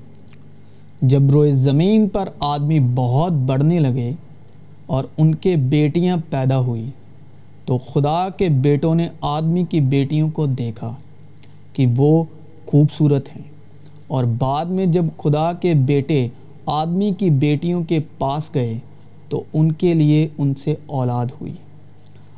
جب 1.03 1.31
روئے 1.31 1.53
زمین 1.53 2.09
پر 2.09 2.29
آدمی 2.41 2.81
بہت 2.95 3.33
بڑھنے 3.33 3.81
لگے 3.81 4.13
اور 4.87 5.05
ان 5.19 5.35
کے 5.35 5.57
بیٹیاں 5.57 6.17
پیدا 6.31 6.59
ہوئی 6.59 6.91
تو 7.65 7.79
خدا 7.79 8.29
کے 8.29 8.49
بیٹوں 8.49 8.95
نے 8.95 9.09
آدمی 9.21 9.65
کی 9.65 9.81
بیٹیوں 9.81 10.31
کو 10.31 10.47
دیکھا 10.47 10.95
کہ 11.73 11.87
وہ 11.97 12.25
خوبصورت 12.67 13.29
ہیں۔ 13.29 13.53
اور 14.07 14.25
بعد 14.25 14.65
میں 14.65 14.87
جب 14.87 15.05
خدا 15.19 15.53
کے 15.53 15.75
بیٹے 15.75 16.29
آدمی 16.67 17.13
کی 17.19 17.31
بیٹیوں 17.31 17.85
کے 17.85 17.99
پاس 18.19 18.55
گئے، 18.55 18.79
تو 19.29 19.45
ان 19.53 19.73
کے 19.73 19.95
لیے 19.95 20.29
ان 20.39 20.55
سے 20.55 20.75
اولاد 20.87 21.27
ہوئی۔ 21.41 21.53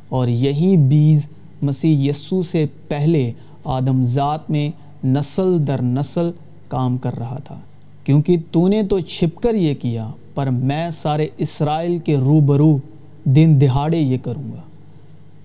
اور 0.09 0.27
یہی 0.27 0.77
بیز 0.77 1.25
مسیح 1.61 2.09
یسو 2.09 2.43
سے 2.43 2.65
پہلے 2.87 3.31
آدم 3.63 4.03
ذات 4.03 4.49
میں 4.49 4.69
نسل 5.05 5.67
در 5.67 5.81
نسل 5.81 6.31
کام 6.67 6.97
کر 6.97 7.17
رہا 7.17 7.37
تھا۔ 7.43 7.59
کیونکہ 8.03 8.37
تو 8.51 8.67
نے 8.67 8.83
تو 8.83 8.99
چھپ 8.99 9.41
کر 9.41 9.53
یہ 9.53 9.73
کیا 9.81 10.11
پر 10.35 10.49
میں 10.49 10.91
سارے 10.91 11.27
اسرائیل 11.37 11.97
کے 11.97 12.17
روبرو 12.17 12.77
دن 13.23 13.57
دہاڑے 13.61 13.97
یہ 13.97 14.17
کروں 14.23 14.51
گا۔ 14.51 14.61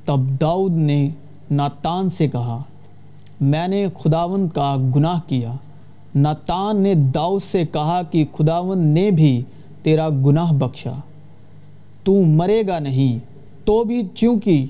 تب 0.04 0.40
داؤد 0.40 0.72
نے 0.72 1.08
ناتان 1.50 2.10
سے 2.10 2.28
کہا، 2.28 2.62
میں 3.40 3.68
نے 3.68 3.86
خداون 3.98 4.48
کا 4.48 4.76
گناہ 4.96 5.20
کیا۔ 5.26 5.52
ناتان 6.14 6.80
نے 6.80 6.94
داؤد 6.94 7.42
سے 7.42 7.64
کہا 7.66 8.00
کہ 8.10 8.24
خداون 8.32 8.78
نے 8.78 9.10
بھی 9.10 9.42
تیرا 9.82 10.08
گناہ 10.26 10.52
بخشا۔ 10.52 10.92
تو 12.04 12.22
مرے 12.22 12.62
گا 12.68 12.78
نہیں، 12.78 13.18
تو 13.64 13.84
بھی 13.84 14.02
چونکہ 14.14 14.66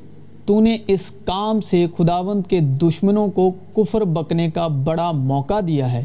تو 0.47 0.61
نے 0.61 0.77
اس 0.87 1.11
کام 1.25 1.61
سے 1.61 1.87
خداون 1.97 2.43
کے 2.43 2.61
دشمنوں 2.61 3.29
کو 3.29 3.51
کفر 3.77 4.05
بکنے 4.05 4.51
کا 4.51 4.67
بڑا 4.67 5.11
موقع 5.13 5.61
دیا 5.67 5.93
ہے، 5.93 6.05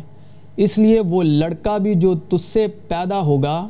اس 0.57 0.77
لیے 0.77 0.99
وہ 0.99 1.23
لڑکا 1.23 1.77
بھی 1.77 1.95
جو 1.95 2.13
تجھ 2.29 2.45
سے 2.53 2.67
پیدا 2.87 3.19
ہوگا 3.19 3.67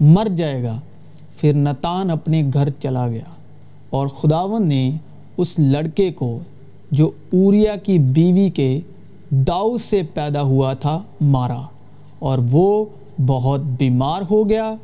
مر 0.00 0.26
جائے 0.36 0.62
گا۔ 0.62 0.80
پھر 1.40 1.52
نتان 1.52 2.10
اپنے 2.10 2.42
گھر 2.52 2.68
چلا 2.70 3.08
گیا 3.08 3.30
اور 3.90 4.08
خداون 4.08 4.68
نے 4.68 4.90
اس 5.36 5.58
لڑکے 5.58 6.12
کو 6.12 6.38
جو 6.90 7.10
اوریا 7.32 7.76
کی 7.76 7.98
بیوی 7.98 8.50
کے 8.50 8.80
داؤ 9.30 9.76
سے 9.78 10.02
پیدا 10.14 10.42
ہوا 10.42 10.72
تھا 10.72 11.02
مارا 11.20 11.60
اور 12.18 12.38
وہ 12.50 12.84
بہت 13.26 13.60
بیمار 13.60 14.22
ہو 14.30 14.48
گیا۔ 14.48 14.74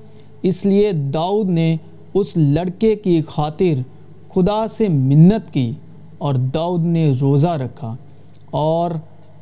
اس 0.42 0.64
لیے 0.64 0.92
داؤد 0.92 1.48
نے 1.48 1.76
اس 2.14 2.36
لڑکے 2.36 2.96
کی 2.96 3.22
خاطر 3.28 3.80
خدا 4.34 4.68
سے 4.68 4.88
منت 4.88 5.52
کی 5.52 5.72
اور 6.18 6.34
داؤد 6.34 6.80
نے 6.80 7.12
روزہ 7.20 7.48
رکھا 7.48 7.96
اور 8.50 8.90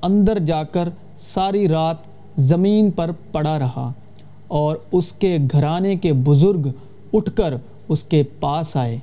اندر 0.03 0.39
جا 0.39 0.63
کر 0.63 0.89
ساری 1.19 1.69
رات 1.69 1.97
زمین 2.37 2.91
پر 2.91 3.11
پڑا 3.33 3.59
رہا۔ 3.59 3.93
اور 4.53 4.77
اس 4.93 5.13
کے 5.13 5.39
گھرانے 5.53 5.97
کے 5.97 6.13
بزرگ 6.13 6.69
اٹھ 7.13 7.31
کر 7.35 7.55
اس 7.89 8.03
کے 8.03 8.23
پاس 8.41 8.77
آئے 8.77 8.99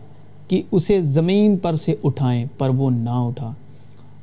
کہ 0.48 0.62
اسے 0.72 1.01
زمین 1.01 1.58
پر 1.58 1.75
سے 1.75 1.96
اٹھائیں، 2.03 2.46
پر 2.58 2.70
وہ 2.70 2.91
نہ 2.91 3.10
اٹھا۔ 3.10 3.53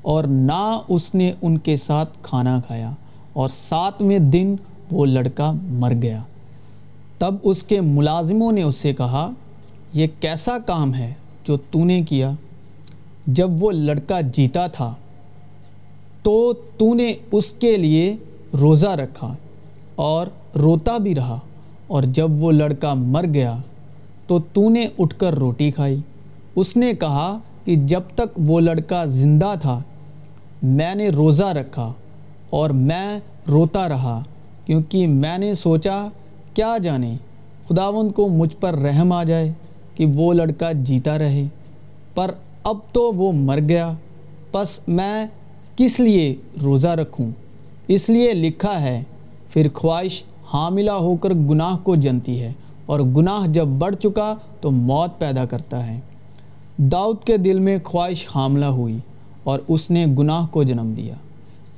اور 0.02 0.24
نہ 0.24 0.80
اس 0.88 1.14
نے 1.14 1.32
ان 1.42 1.58
کے 1.58 1.76
ساتھ 1.76 2.18
کھانا 2.22 2.60
کھایا۔ 2.66 2.90
اور 3.32 3.48
ساتویں 3.68 4.18
دن 4.18 4.56
وہ 4.90 5.06
لڑکا 5.06 5.52
مر 5.62 5.92
گیا۔ 6.02 6.22
تب 7.18 7.34
اس 7.42 7.62
کے 7.62 7.80
ملازموں 7.80 8.52
نے 8.52 8.62
اس 8.62 8.76
سے 8.76 8.94
کہا، 8.94 9.30
یہ 9.92 10.06
کیسا 10.20 10.58
کام 10.58 10.94
ہے 10.94 11.12
جو 11.44 11.56
تو 11.56 11.84
نے 11.84 12.02
کیا؟ 12.02 12.30
جب 13.26 13.62
وہ 13.62 13.70
لڑکا 13.70 14.20
جیتا 14.20 14.66
تھا، 14.66 14.94
تو 16.22 16.52
تو 16.52 16.94
نے 16.94 17.14
اس 17.32 17.50
کے 17.50 17.76
لیے 17.76 18.16
روزہ 18.60 18.86
رکھا 18.86 19.34
اور 19.94 20.26
روتا 20.56 20.98
بھی 20.98 21.14
رہا 21.14 21.38
اور 21.86 22.02
جب 22.02 22.30
وہ 22.30 22.52
لڑکا 22.52 22.94
مر 22.94 23.24
گیا 23.34 23.56
تو 24.26 24.38
تو 24.52 24.70
نے 24.70 24.86
اٹھ 24.98 25.14
کر 25.18 25.34
روٹی 25.34 25.70
کھائی۔ 25.70 26.00
اس 26.56 26.76
نے 26.76 26.92
کہا 27.00 27.38
کہ 27.64 27.76
جب 27.76 28.00
تک 28.14 28.38
وہ 28.38 28.60
لڑکا 28.60 29.04
زندہ 29.04 29.54
تھا، 29.60 29.82
میں 30.62 30.94
نے 30.94 31.08
روزہ 31.08 31.44
رکھا 31.44 31.92
اور 32.50 32.70
میں 32.70 33.20
روتا 33.48 33.88
رہا، 33.88 34.22
کیونکہ 34.66 35.06
میں 35.06 35.38
نے 35.38 35.54
سوچا، 35.54 36.06
کیا 36.54 36.78
جانے 36.82 37.16
خداون 37.68 38.10
کو 38.10 38.28
مجھ 38.28 38.56
پر 38.60 38.74
رحم 38.74 39.12
آ 39.12 39.24
جائے 39.24 39.52
کہ 39.94 40.06
وہ 40.06 40.32
لڑکا 40.32 40.72
جیتا 40.72 41.18
رہے۔ 41.18 41.46
پر 42.14 42.30
اب 42.62 42.76
تو 42.92 43.12
وہ 43.12 43.32
مر 43.32 43.58
گیا۔ 43.68 43.92
پس 44.52 44.88
میں 44.88 45.26
کس 45.76 46.00
لیے 46.00 46.34
روزہ 46.62 46.88
رکھوں؟ 46.88 47.30
اس 47.88 48.08
لیے 48.08 48.32
لکھا 48.32 48.80
ہے، 48.80 49.02
پھر 49.52 49.66
خواہش 49.74 50.22
حاملہ 50.52 50.90
ہو 50.90 51.16
کر 51.16 51.30
گناہ 51.30 51.76
کو 51.82 51.94
جنتی 51.94 52.42
ہے 52.42 52.52
اور 52.86 53.00
گناہ 53.00 53.46
جب 53.46 53.66
بڑھ 53.66 53.96
چکا 53.96 54.34
تو 54.60 54.70
موت 54.70 55.18
پیدا 55.18 55.44
کرتا 55.44 55.86
ہے۔ 55.86 56.00
داؤد 56.78 57.16
کے 57.24 57.36
دل 57.36 57.58
میں 57.58 57.78
خواہش 57.84 58.26
حاملہ 58.34 58.64
ہوئی 58.64 58.98
اور 59.44 59.58
اس 59.68 59.90
نے 59.90 60.06
گناہ 60.18 60.46
کو 60.46 60.62
جنم 60.62 60.94
دیا۔ 60.96 61.14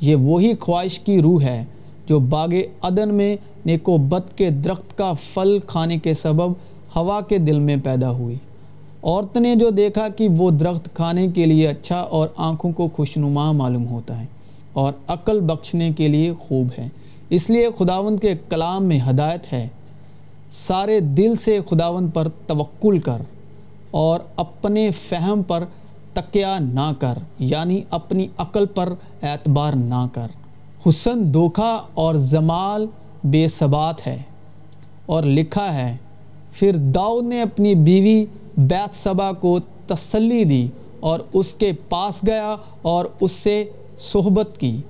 یہ 0.01 0.17
وہی 0.17 0.53
خواہش 0.61 0.99
کی 0.99 1.23
روح 1.23 1.43
ہے 1.43 1.65
جو 2.07 2.19
باغ 2.19 2.49
عدن 2.83 3.15
میں 3.15 3.37
نیک 3.67 3.89
و 3.89 3.97
بد 3.97 4.37
کے 4.37 4.51
درخت 4.51 4.99
کا 4.99 5.13
پھل 5.35 5.59
کھانے 5.67 5.99
کے 5.99 6.15
سبب 6.15 6.53
ہوا 6.97 7.21
کے 7.21 7.39
دل 7.39 7.59
میں 7.59 7.77
پیدا 7.85 8.11
ہوئی۔ 8.11 8.37
عورت 9.03 9.37
نے 9.37 9.55
جو 9.55 9.71
دیکھا 9.71 10.09
کہ 10.09 10.29
وہ 10.29 10.51
درخت 10.51 10.89
کھانے 10.95 11.29
کے 11.29 11.47
لیے 11.47 11.69
اچھا 11.69 11.97
اور 11.97 12.29
آنکھوں 12.37 12.73
کو 12.73 12.89
خوشنما 12.97 13.53
معلوم 13.53 13.87
ہوتا 13.87 14.21
ہے 14.21 14.27
اور 14.73 14.93
عقل 15.09 15.41
بخشنے 15.41 15.93
کے 15.93 16.09
لیے 16.09 16.33
خوب 16.39 16.69
ہے۔ 16.79 16.89
اس 17.31 17.51
لیے 17.51 17.69
خداون 17.79 18.19
کے 18.19 18.35
کلام 18.49 18.85
میں 18.85 19.01
ہدایت 19.11 19.53
ہے، 19.53 19.69
سارے 20.53 21.01
دل 21.01 21.35
سے 21.45 21.61
خداون 21.71 22.09
پر 22.09 22.29
توکل 22.47 22.99
کر 22.99 23.23
اور 23.91 24.21
اپنے 24.37 24.91
فہم 25.09 25.43
پر 25.43 25.65
تکیہ 26.13 26.47
نہ 26.61 26.93
کر 27.01 27.19
یعنی 27.39 27.83
اپنی 27.91 28.27
عقل 28.39 28.67
پر 28.67 28.93
اعتبار 29.23 29.73
نہ 29.73 30.07
کر۔ 30.13 30.27
حسن 30.89 31.35
دھوکھا 31.35 31.83
اور 31.95 32.15
زمال 32.15 32.87
بے 33.25 33.49
ثبات 33.49 34.07
ہے۔ 34.07 34.23
اور 35.07 35.23
لکھا 35.23 35.75
ہے، 35.75 35.97
پھر 36.53 36.77
داؤد 36.77 37.25
نے 37.25 37.43
اپنی 37.43 37.75
بیوی 37.75 38.27
بیت 38.57 39.05
صبا 39.05 39.33
کو 39.33 39.59
تسلی 39.87 40.45
دی 40.45 40.69
اور 41.01 41.21
اس 41.33 41.53
کے 41.53 41.73
پاس 41.89 42.27
گیا 42.27 42.57
اور 42.83 43.05
اس 43.21 43.33
سے 43.33 43.65
صحبت 43.99 44.49
کی۔ 44.59 44.81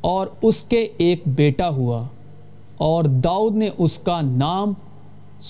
اور 0.00 0.26
اس 0.42 0.62
کے 0.62 0.88
ایک 0.96 1.22
بیٹا 1.26 1.68
ہوا 1.68 2.04
اور 2.76 3.04
داؤد 3.04 3.56
نے 3.56 3.68
اس 3.78 3.98
کا 3.98 4.20
نام 4.20 4.72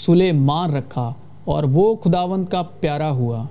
سلیمان 0.06 0.74
رکھا 0.74 1.12
اور 1.44 1.62
وہ 1.62 1.94
خداون 1.94 2.44
کا 2.44 2.62
پیارا 2.62 3.10
ہوا 3.10 3.44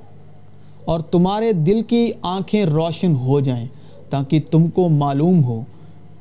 اور 0.85 0.99
تمہارے 0.99 1.53
دل 1.53 1.81
کی 1.81 2.11
آنکھیں 2.21 2.65
روشن 2.65 3.15
ہو 3.15 3.39
جائیں 3.39 3.65
تاکہ 4.09 4.39
تم 4.51 4.67
کو 4.67 4.89
معلوم 4.89 5.43
ہو۔ 5.43 5.61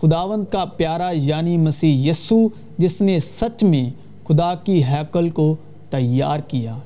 خداون 0.00 0.44
کا 0.50 0.64
پیارا 0.64 1.10
یعنی 1.10 1.56
مسیح 1.56 2.10
یسو 2.10 2.48
جس 2.78 3.00
نے 3.00 3.20
سچ 3.20 3.62
میں 3.62 3.90
خدا 4.28 4.54
کی 4.54 4.84
حیکل 4.84 5.30
کو 5.30 5.56
تیار 5.90 6.38
کیا 6.38 6.76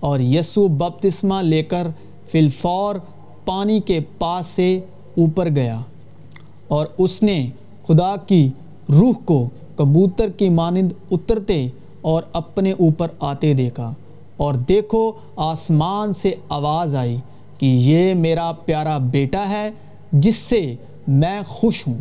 اور 0.00 0.20
یسو 0.20 0.68
بپتسمہ 0.68 1.42
لے 1.42 1.62
کر 1.62 1.86
فلفور 2.32 2.94
پانی 3.44 3.80
کے 3.80 4.00
پاس 4.18 4.46
سے 4.46 4.80
اوپر 5.16 5.48
گیا۔ 5.48 5.80
اور 6.74 6.86
اس 6.98 7.22
نے 7.22 7.46
خدا 7.88 8.16
کی 8.26 8.48
روح 8.88 9.12
کو 9.24 9.48
کبوتر 9.76 10.28
کی 10.28 10.48
مانند 10.48 10.92
اترتے 11.10 11.68
اور 12.00 12.22
اپنے 12.32 12.72
اوپر 12.72 13.08
آتے 13.20 13.54
دیکھا 13.54 13.94
اور 14.36 14.54
دیکھو 14.54 15.12
آسمان 15.36 16.12
سے 16.12 16.34
آواز 16.48 16.94
آئی 16.94 17.16
کہ 17.58 17.66
یہ 17.66 18.14
میرا 18.14 18.52
پیارا 18.52 18.98
بیٹا 18.98 19.48
ہے 19.48 19.70
جس 20.12 20.36
سے 20.36 20.74
میں 21.08 21.40
خوش 21.46 21.86
ہوں۔ 21.86 21.98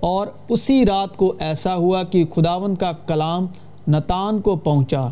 اور 0.00 0.26
اسی 0.48 0.86
رات 0.86 1.16
کو 1.16 1.34
ایسا 1.38 1.74
ہوا 1.74 2.02
کہ 2.02 2.24
خداون 2.34 2.74
کا 2.74 2.92
کلام 3.06 3.46
نتان 3.88 4.40
کو 4.40 4.56
پہنچا 4.56 5.08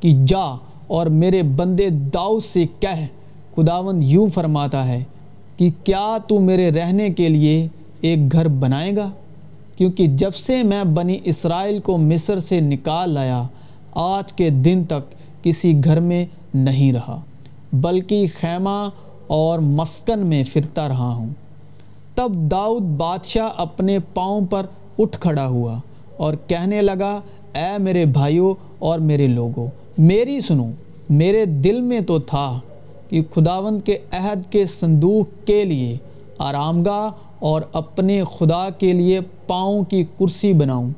کہ 0.00 0.12
جا 0.26 0.56
اور 0.86 1.06
میرے 1.06 1.42
بندے 1.42 1.88
داؤ 1.90 2.40
سے 2.40 2.64
کہہ، 2.80 3.06
خداون 3.56 4.02
یوں 4.02 4.28
فرماتا 4.34 4.88
ہے 4.88 5.04
کہ 5.56 5.70
کیا 5.84 6.18
تو 6.28 6.40
میرے 6.40 6.70
رہنے 6.70 7.10
کے 7.10 7.28
لیے 7.28 7.68
ایک 8.00 8.32
گھر 8.32 8.48
بنائے 8.48 8.94
گا، 8.96 9.10
کیونکہ 9.76 10.06
جب 10.16 10.34
سے 10.34 10.62
میں 10.62 10.82
بنی 10.84 11.18
اسرائیل 11.24 11.78
کو 11.80 11.96
مصر 11.98 12.38
سے 12.38 12.60
نکال 12.60 13.10
لایا، 13.10 13.42
آج 13.94 14.32
کے 14.32 14.48
دن 14.50 14.82
تک 14.88 15.14
کسی 15.44 15.72
گھر 15.84 16.00
میں 16.00 16.24
نہیں 16.54 16.92
رہا، 16.92 17.20
بلکہ 17.72 18.26
خیمہ 18.40 18.78
اور 19.26 19.58
مسکن 19.58 20.18
میں 20.18 20.42
پھرتا 20.52 20.88
رہا 20.88 21.12
ہوں۔ 21.14 21.28
تب 22.14 22.32
داؤد 22.50 22.82
بادشاہ 22.96 23.48
اپنے 23.56 23.98
پاؤں 24.14 24.46
پر 24.46 24.66
اٹھ 24.98 25.18
کھڑا 25.20 25.46
ہوا 25.46 25.78
اور 26.16 26.34
کہنے 26.46 26.82
لگا، 26.82 27.20
اے 27.54 27.70
میرے 27.78 28.04
بھائیوں 28.04 28.54
اور 28.78 28.98
میرے 28.98 29.26
لوگوں 29.26 29.66
میری 29.98 30.40
سنو، 30.40 30.70
میرے 31.10 31.44
دل 31.44 31.80
میں 31.80 32.00
تو 32.00 32.18
تھا 32.18 32.60
کہ 33.08 33.22
خداون 33.34 33.80
کے 33.80 33.96
عہد 34.12 34.50
کے 34.52 34.64
صندوق 34.66 35.46
کے 35.46 35.64
لیے 35.64 35.96
آرام 36.38 36.82
گاہ 36.82 37.10
اور 37.38 37.62
اپنے 37.72 38.22
خدا 38.38 38.70
کے 38.70 38.92
لیے 38.92 39.20
پاؤں 39.46 39.84
کی 39.84 40.04
کرسی 40.18 40.52
بناؤں۔ 40.52 40.90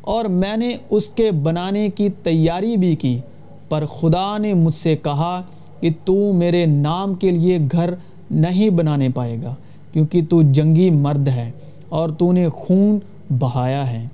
اور 0.00 0.24
میں 0.24 0.56
نے 0.56 0.76
اس 0.90 1.08
کے 1.08 1.30
بنانے 1.30 1.88
کی 1.88 2.08
تیاری 2.22 2.76
بھی 2.76 2.96
کی، 2.96 3.18
پر 3.68 3.86
خدا 3.86 4.38
نے 4.38 4.54
مجھ 4.54 4.74
سے 4.74 4.96
کہا 4.96 5.42
کہ 5.80 5.90
تو 6.04 6.32
میرے 6.32 6.66
نام 6.66 7.14
کے 7.14 7.30
لیے 7.30 7.58
گھر 7.72 7.94
نہیں 8.30 8.70
بنانے 8.70 9.08
پائے 9.14 9.36
گا، 9.42 9.54
کیونکہ 9.92 10.20
تو 10.30 10.42
جنگی 10.42 10.90
مرد 10.90 11.28
ہے 11.28 11.50
اور 11.88 12.08
تو 12.08 12.32
نے 12.32 12.48
خون 12.48 12.98
بہایا 13.38 13.92
ہے۔ 13.92 14.06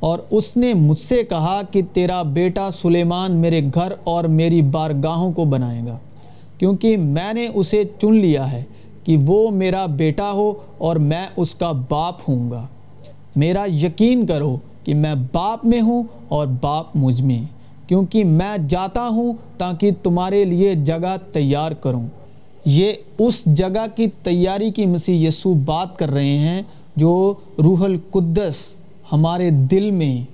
اور 0.00 0.18
اس 0.30 0.56
نے 0.56 0.74
مجھ 0.74 0.98
سے 0.98 1.22
کہا 1.22 1.60
کہ 1.70 1.80
تیرا 1.92 2.22
بیٹا 2.22 2.68
سلیمان 2.82 3.32
میرے 3.32 3.60
گھر 3.74 3.92
اور 4.04 4.24
میری 4.24 4.62
بارگاہوں 4.62 5.32
کو 5.32 5.44
بنائے 5.44 5.80
گا، 5.86 5.98
کیونکہ 6.58 6.96
میں 6.96 7.32
نے 7.32 7.46
اسے 7.54 7.84
چن 8.00 8.14
لیا 8.14 8.52
ہے۔ 8.52 8.62
کہ 9.04 9.16
وہ 9.26 9.50
میرا 9.50 9.86
بیٹا 9.86 10.32
ہو 10.32 10.52
اور 10.78 10.96
میں 10.96 11.26
اس 11.36 11.54
کا 11.54 11.72
باپ 11.88 12.14
ہوں 12.28 12.50
گا۔ 12.50 12.66
میرا 13.36 13.64
یقین 13.82 14.26
کرو 14.26 14.56
کہ 14.84 14.94
میں 14.94 15.14
باپ 15.32 15.64
میں 15.64 15.80
ہوں 15.80 16.02
اور 16.28 16.46
باپ 16.60 16.86
مجھ 16.94 17.22
میں، 17.22 17.42
کیونکہ 17.88 18.24
میں 18.24 18.56
جاتا 18.68 19.08
ہوں 19.08 19.32
تاکہ 19.58 19.90
تمہارے 20.02 20.44
لیے 20.44 20.74
جگہ 20.74 21.16
تیار 21.32 21.72
کروں۔ 21.72 22.06
یہ 22.64 22.92
اس 23.18 23.44
جگہ 23.44 23.86
کی 23.96 24.06
تیاری 24.22 24.70
کی 24.70 24.86
مسیح 24.86 25.28
یسو 25.28 25.54
بات 25.54 25.98
کر 25.98 26.10
رہے 26.10 26.38
ہیں 26.38 26.62
جو 26.96 27.34
روح 27.58 27.84
القدس 27.84 28.54
ہمارے 29.12 29.50
دل 29.50 29.90
میں 29.90 30.24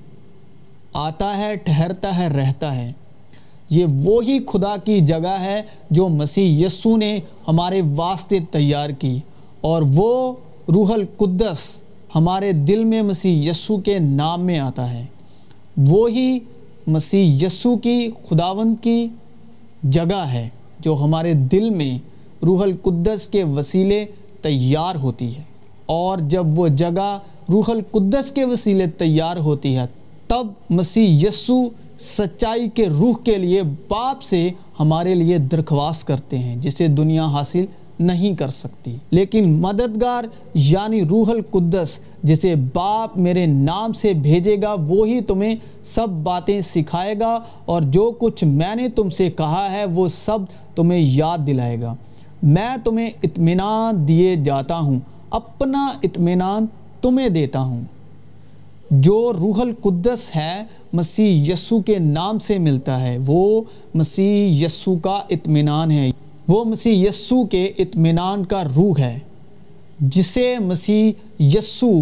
آتا 0.93 1.39
ہے، 1.39 1.55
ٹھہرتا 1.55 2.19
ہے، 2.19 2.29
رہتا 2.29 2.77
ہے۔ 2.77 2.93
یہ 3.71 3.87
وہی 4.03 4.39
خدا 4.47 4.77
کی 4.77 5.01
جگہ 5.01 5.37
ہے 5.41 5.63
جو 5.91 6.09
مسیح 6.09 6.67
یسو 6.67 6.97
نے 6.97 7.21
ہمارے 7.49 7.83
واسطے 7.97 8.39
تیار 8.51 8.91
کی۔ 8.91 9.19
اور 9.61 9.83
وہ 9.95 10.33
روح 10.75 10.93
القدس 10.93 11.59
ہمارے 12.15 12.53
دل 12.53 12.85
میں 12.85 13.03
مسیح 13.03 13.51
یسو 13.51 13.77
کے 13.77 13.99
نام 13.99 14.41
میں 14.41 14.59
آتا 14.59 14.93
ہے۔ 14.93 15.07
وہی 15.77 16.39
مسیح 16.87 17.47
یسو 17.47 17.77
کی 17.77 18.09
خداوند 18.29 18.75
کی 18.81 19.09
جگہ 19.83 20.19
ہے 20.19 20.49
جو 20.81 20.97
ہمارے 21.01 21.33
دل 21.33 21.71
میں 21.71 21.99
روح 22.45 22.63
القدس 22.63 23.27
کے 23.27 23.45
وسیلے 23.45 24.05
تیار 24.43 24.95
ہوتی 24.95 25.37
ہے۔ 25.37 25.43
اور 25.87 26.19
جب 26.19 26.59
وہ 26.59 26.69
جگہ 26.69 27.19
روح 27.49 27.65
القدس 27.69 28.31
کے 28.31 28.45
وسیلے 28.45 28.87
تیار 28.87 29.37
ہوتی 29.37 29.77
ہے، 29.77 29.87
تب 30.27 30.47
مسیح 30.71 31.29
یسو 31.29 31.63
سچائی 32.01 32.69
کے 32.71 32.89
روح 32.89 33.15
کے 33.25 33.39
لیے 33.39 33.63
باپ 33.63 34.23
سے 34.23 34.51
ہمارے 34.81 35.15
لیے 35.15 35.39
درخواست 35.39 36.07
کرتے 36.07 36.39
ہیں، 36.39 36.57
جسے 36.57 36.89
دنیا 36.89 37.25
حاصل 37.25 37.65
نہیں 37.99 38.35
کر 38.35 38.49
سکتی۔ 38.49 38.97
لیکن 39.11 39.53
مددگار 39.53 40.25
یعنی 40.55 41.05
روح 41.05 41.31
القدس، 41.31 41.99
جسے 42.23 42.55
باپ 42.75 43.19
میرے 43.19 43.47
نام 43.47 43.93
سے 43.93 44.13
بھیجے 44.13 44.57
گا، 44.63 44.73
وہی 44.73 45.21
تمہیں 45.21 45.55
سب 45.95 46.09
باتیں 46.09 46.61
سکھائے 46.61 47.15
گا 47.21 47.39
اور 47.65 47.83
جو 47.83 48.13
کچھ 48.19 48.45
میں 48.45 48.75
نے 48.75 48.89
تم 48.89 49.11
سے 49.11 49.31
کہا 49.31 49.69
ہے، 49.73 49.85
وہ 49.85 50.09
سب 50.09 50.39
تمہیں 50.75 51.01
یاد 51.01 51.39
دلائے 51.47 51.81
گا۔ 51.81 51.95
میں 52.43 52.77
تمہیں 52.85 53.11
اطمینان 53.23 54.09
دیے 54.09 54.37
جاتا 54.37 54.79
ہوں، 54.79 55.01
اپنا 55.31 55.93
اطمینان 56.03 56.67
تمہیں 57.01 57.29
دیتا 57.29 57.61
ہوں۔ 57.61 57.81
جو 58.91 59.33
روح 59.41 59.61
القدس 59.61 60.37
ہے، 60.37 60.65
مسیح 60.93 61.53
یسو 61.53 61.81
کے 61.81 61.99
نام 61.99 62.39
سے 62.39 62.59
ملتا 62.59 63.01
ہے۔ 63.01 63.19
وہ 63.27 63.63
مسیح 63.95 64.67
یسو 64.67 64.97
کا 64.97 65.23
اطمینان 65.31 65.91
ہے۔ 65.91 66.11
وہ 66.49 66.65
مسیح 66.65 67.09
یسو 67.09 67.47
کے 67.47 67.73
اطمینان 67.79 68.45
کا 68.45 68.65
روح 68.77 68.99
ہے، 68.99 69.19
جسے 70.01 70.59
مسیح 70.59 71.13
یسو 71.43 71.93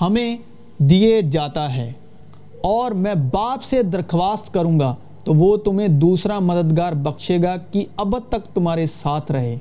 ہمیں 0.00 0.36
دیے 0.78 1.22
جاتا 1.22 1.74
ہے۔ 1.74 1.92
اور 2.60 2.90
میں 2.90 3.14
باپ 3.14 3.62
سے 3.62 3.82
درخواست 3.82 4.54
کروں 4.54 4.80
گا 4.80 4.94
تو 5.24 5.34
وہ 5.34 5.56
تمہیں 5.56 5.88
دوسرا 5.88 6.38
مددگار 6.38 6.92
بخشے 6.92 7.42
گا 7.42 7.56
کہ 7.56 7.84
اب 7.96 8.18
تک 8.28 8.54
تمہارے 8.54 8.86
ساتھ 8.86 9.32
رہے۔ 9.32 9.58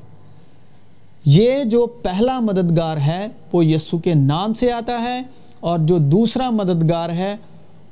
یہ 1.26 1.64
جو 1.64 1.86
پہلا 1.86 2.40
مددگار 2.40 2.98
ہے، 2.98 3.28
وہ 3.54 3.66
یسو 3.66 3.98
کے 3.98 4.14
نام 4.14 4.54
سے 4.54 4.72
آتا 4.72 5.02
ہے۔ 5.02 5.22
اور 5.60 5.80
جو 5.80 5.98
دوسرا 5.98 6.50
مددگار 6.50 7.10
ہے، 7.10 7.36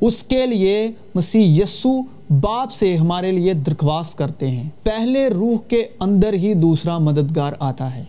اس 0.02 0.24
کے 0.24 0.46
لیے 0.46 0.92
مسیح 1.16 1.64
یسو 1.64 2.02
باپ 2.42 2.74
سے 2.74 2.98
ہمارے 2.98 3.32
لیے 3.32 3.54
درخواست 3.54 4.18
کرتے 4.18 4.48
ہیں۔ 4.48 4.70
پہلے 4.84 5.28
روح 5.28 5.58
کے 5.68 5.86
اندر 6.00 6.34
ہی 6.34 6.54
دوسرا 6.54 6.98
مددگار 6.98 7.54
آتا 7.60 7.96
ہے۔ 7.96 8.04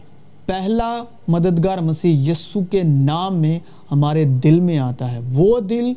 پہلا 0.46 1.02
مددگار 1.28 1.78
مسیح 1.78 2.30
یسو 2.30 2.60
کے 2.71 2.82
نام 2.82 3.36
میں 3.36 3.58
ہمارے 3.92 4.25
دل 4.25 4.60
میں 4.60 4.78
آتا 4.78 5.12
ہے۔ 5.12 5.21
وہ 5.34 5.60
دل 5.60 5.92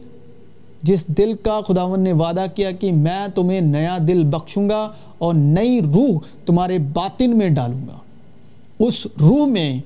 جس 0.83 1.07
دل 1.07 1.33
کا 1.43 1.61
خداون 1.67 1.99
نے 1.99 2.13
وعدہ 2.13 2.45
کیا 2.55 2.71
کہ 2.71 2.91
میں 2.91 3.27
تمہیں 3.35 3.61
نیا 3.61 3.97
دل 4.07 4.23
بخشوں 4.23 4.69
گا 4.69 4.89
اور 5.17 5.33
نئی 5.33 5.81
روح 5.81 6.19
تمہارے 6.45 6.77
باطن 6.77 7.37
میں 7.37 7.49
ڈالوں 7.49 7.87
گا۔ 7.87 7.97
اس 8.79 9.07
روح 9.19 9.45
میں 9.45 9.79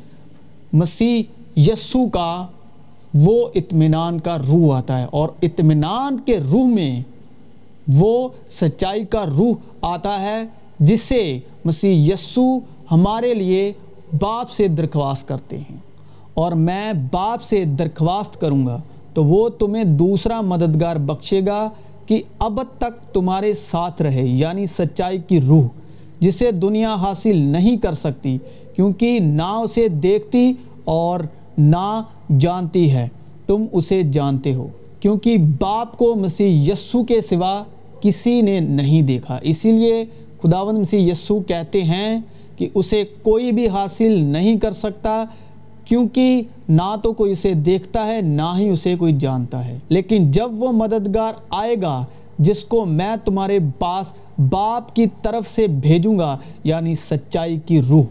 مسیح 0.74 1.24
یسو 1.60 2.10
کا 2.10 2.48
وہ 3.14 3.48
اطمینان 3.56 4.20
کا 4.20 4.38
روح 4.38 4.78
آتا 4.78 5.02
ہے 5.02 5.06
اور 5.12 5.30
اطمینان 5.42 6.20
کے 6.20 6.40
روح 6.40 6.66
میں 6.66 7.02
وہ 7.88 8.30
سچائی 8.52 9.06
کا 9.06 9.26
روح 9.26 9.56
آتا 9.82 10.22
ہے، 10.22 10.44
جس 10.80 11.02
سے 11.02 11.40
مسیح 11.66 12.14
یسو 12.14 12.58
ہمارے 12.92 13.34
لیے 13.34 13.74
باپ 14.22 14.52
سے 14.52 14.68
درخواست 14.68 15.28
کرتے 15.28 15.58
ہیں۔ 15.58 15.78
اور 16.34 16.52
میں 16.52 16.94
باپ 17.12 17.42
سے 17.42 17.66
درخواست 17.66 18.42
کروں 18.42 18.66
گا 18.66 18.82
تو 19.14 19.24
وہ 19.24 19.50
تمہیں 19.50 19.84
دوسرا 19.84 20.42
مددگار 20.42 20.96
بخشے 20.96 21.42
گا 21.46 21.70
کہ 22.06 22.22
اب 22.40 22.60
تک 22.78 23.14
تمہارے 23.14 23.54
ساتھ 23.54 24.02
رہے 24.02 24.26
یعنی 24.26 24.66
سچائی 24.66 25.18
کی 25.28 25.42
روح، 25.42 25.64
جسے 26.20 26.52
دنیا 26.52 26.94
حاصل 26.94 27.38
نہیں 27.38 27.78
کر 27.78 27.94
سکتی، 27.94 28.38
کیونکہ 28.76 29.20
نہ 29.20 29.52
اسے 29.64 29.88
دیکھتی 29.88 30.54
اور 30.84 31.20
نہ 31.58 32.02
جانتی 32.40 32.92
ہے۔ 32.92 33.08
تم 33.48 33.66
اسے 33.72 34.04
جانتے 34.04 34.54
ہو، 34.54 34.68
کیونکہ 35.00 35.38
باپ 35.38 35.98
کو 35.98 36.16
مسیح 36.16 36.72
یسو 36.72 37.04
کے 37.04 37.22
سوا 37.22 37.64
کسی 38.02 38.42
نے 38.42 38.60
نہیں 38.60 39.02
دیکھا۔ 39.02 39.40
اسی 39.42 39.72
لیے 39.72 40.06
خداوند 40.44 40.78
مسیح 40.78 41.12
یسو 41.12 41.40
کہتے 41.40 41.84
ہیں 41.84 42.20
کہ 42.58 42.70
اسے 42.74 43.04
کوئی 43.22 43.52
بھی 43.52 43.68
حاصل 43.68 44.12
نہیں 44.12 44.60
کر 44.60 44.72
سکتا، 44.72 45.24
کیونکہ 45.86 46.42
نہ 46.70 46.96
تو 47.04 47.14
کوئی 47.14 47.32
اسے 47.32 47.54
دیکھتا 47.54 48.08
ہے، 48.08 48.22
نہ 48.22 48.56
ہی 48.58 48.70
اسے 48.70 48.96
کوئی 48.96 49.14
جانتا 49.20 49.66
ہے۔ 49.66 49.80
لیکن 49.90 50.32
جب 50.32 50.50
وہ 50.52 50.72
مددگار 50.72 51.34
آئے 51.50 51.76
گا، 51.82 52.06
جس 52.40 52.64
کو 52.64 52.86
میں 52.86 53.16
تمہارے 53.26 53.60
پاس 53.80 54.06
باپ 54.50 54.96
کی 54.96 55.06
طرف 55.22 55.48
سے 55.48 55.68
بھیجوں 55.68 56.20
گا 56.20 56.38
یعنی 56.64 56.96
سچائی 56.96 57.60
کی 57.66 57.82
روح، 57.82 58.04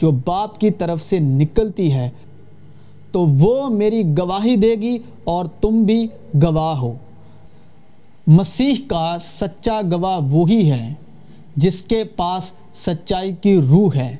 جو 0.00 0.10
باپ 0.26 0.58
کی 0.58 0.70
طرف 0.70 1.02
سے 1.02 1.18
نکلتی 1.18 1.92
ہے 1.92 2.10
تو 3.12 3.26
وہ 3.26 3.68
میری 3.68 4.02
گواہی 4.18 4.56
دے 4.56 4.74
گی 4.74 4.98
اور 5.24 5.44
تم 5.60 5.82
بھی 5.82 6.06
گواہ 6.42 6.76
ہو۔ 6.76 6.92
مسیح 8.26 8.74
کا 8.86 9.16
سچا 9.20 9.80
گواہ 9.92 10.18
وہی 10.18 10.70
ہے 10.70 10.94
جس 11.56 11.82
کے 11.82 12.04
پاس 12.04 12.52
سچائی 12.74 13.32
کی 13.40 13.58
روح 13.58 13.94
ہے، 13.94 14.16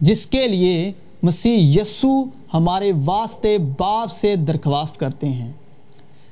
جس 0.00 0.26
کے 0.26 0.48
لیے 0.48 0.92
مسیح 1.22 1.80
یسو 1.80 2.24
ہمارے 2.54 2.92
واسطے 3.04 3.58
باپ 3.58 4.12
سے 4.12 4.36
درخواست 4.36 5.00
کرتے 5.00 5.28
ہیں۔ 5.28 5.52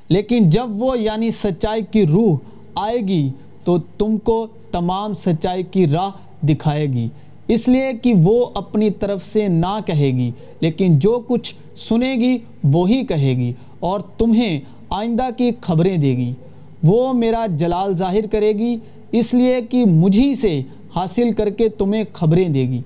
لیکن 0.08 0.50
جب 0.50 0.66
وہ 0.68 0.98
یعنی 0.98 1.30
سچائی 1.30 1.82
کی 1.90 2.06
روح 2.06 2.36
آئے 2.74 2.98
گی 2.98 3.30
تو 3.64 3.78
تم 3.78 4.18
کو 4.18 4.46
تمام 4.72 5.14
سچائی 5.14 5.62
کی 5.62 5.86
راہ 5.86 6.10
دکھائے 6.42 6.86
گی۔ 6.86 7.08
اس 7.48 7.68
لیے 7.68 7.92
کہ 8.02 8.14
وہ 8.22 8.46
اپنی 8.54 8.90
طرف 8.90 9.24
سے 9.24 9.48
نہ 9.48 9.78
کہے 9.86 10.06
گی، 10.06 10.30
لیکن 10.60 10.98
جو 10.98 11.20
کچھ 11.28 11.54
سنے 11.76 12.14
گی، 12.14 12.38
وہی 12.64 13.06
کہے 13.06 13.36
گی 13.36 13.52
اور 13.80 14.00
تمہیں 14.18 14.60
آئندہ 14.88 15.28
کی 15.36 15.50
خبریں 15.60 15.96
دے 15.96 16.16
گی۔ 16.16 16.34
وہ 16.82 17.12
میرا 17.12 17.46
جلال 17.46 17.96
ظاہر 17.96 18.26
کرے 18.26 18.52
گی، 18.52 18.76
اس 19.12 19.34
لیے 19.34 19.60
کہ 19.70 19.84
مجھی 19.84 20.34
سے 20.34 20.62
حاصل 20.96 21.32
کر 21.32 21.50
کے 21.50 21.68
تمہیں 21.68 22.04
خبریں 22.12 22.48
دے 22.48 22.62
گی۔ 22.62 22.80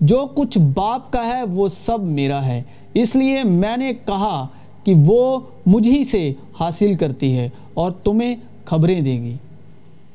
جو 0.00 0.26
کچھ 0.34 0.58
باپ 0.58 1.12
کا 1.12 1.26
ہے، 1.26 1.42
وہ 1.42 1.68
سب 1.68 2.02
میرا 2.02 2.46
ہے۔ 2.46 2.62
اس 2.94 3.16
لیے 3.16 3.42
میں 3.44 3.76
نے 3.76 3.92
کہا 4.06 4.46
کہ 4.84 4.94
وہ 5.06 5.40
مجھی 5.66 6.04
سے 6.04 6.32
حاصل 6.60 6.94
کرتی 6.94 7.38
ہے 7.38 7.48
اور 7.74 7.90
تمہیں 7.90 8.36
خبریں 8.64 9.00
دے 9.00 9.12
گی۔ 9.12 9.34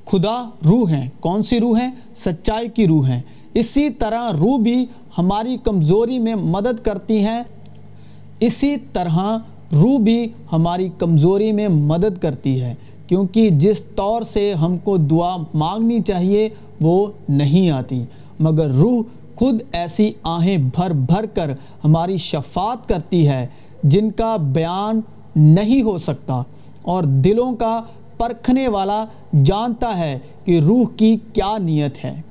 خدا 0.05 0.49
روح 0.65 0.89
ہیں 0.89 1.09
کون 1.19 1.43
سی 1.43 1.59
روح 1.59 1.79
ہیں 1.79 1.91
سچائی 2.15 2.69
کی 2.69 2.87
روح 2.87 3.09
ہیں 3.09 3.21
اسی 3.55 3.89
طرح 3.89 4.31
روح 4.39 4.57
بھی 4.57 4.85
ہماری 5.17 5.57
کمزوری 5.63 6.19
میں 6.19 6.35
مدد 6.35 6.85
کرتی 6.85 7.23
ہیں۔ 7.23 7.43
اسی 8.39 8.75
طرح 8.93 9.37
روح 9.73 9.99
بھی 9.99 10.27
ہماری 10.51 10.89
کمزوری 10.97 11.51
میں 11.51 11.67
مدد 11.67 12.21
کرتی 12.21 12.61
ہے، 12.61 12.75
کیونکہ 13.07 13.49
جس 13.49 13.83
طور 13.95 14.21
سے 14.21 14.53
ہم 14.53 14.77
کو 14.77 14.97
دعا 14.97 15.37
مانگنی 15.53 15.99
چاہیے 16.01 16.49
وہ 16.81 17.07
نہیں 17.29 17.69
آتی۔ 17.69 18.03
مگر 18.39 18.67
روح 18.67 19.01
خود 19.35 19.61
ایسی 19.71 20.11
آہیں 20.23 20.57
بھر 20.57 20.93
بھر 20.93 21.25
کر 21.25 21.51
ہماری 21.83 22.17
شفاعت 22.17 22.89
کرتی 22.89 23.27
ہے، 23.27 23.47
جن 23.83 24.11
کا 24.11 24.35
بیان 24.35 25.01
نہیں 25.35 25.81
ہو 25.81 25.97
سکتا۔ 25.97 26.43
اور 26.81 27.03
دلوں 27.03 27.55
کا 27.55 27.81
پرکھنے 28.17 28.67
والا 28.67 29.05
جانتا 29.43 29.99
ہے 29.99 30.19
کہ 30.45 30.59
روح 30.59 30.85
کی 30.97 31.17
کیا 31.33 31.57
نیت 31.57 32.05
ہے۔ 32.05 32.21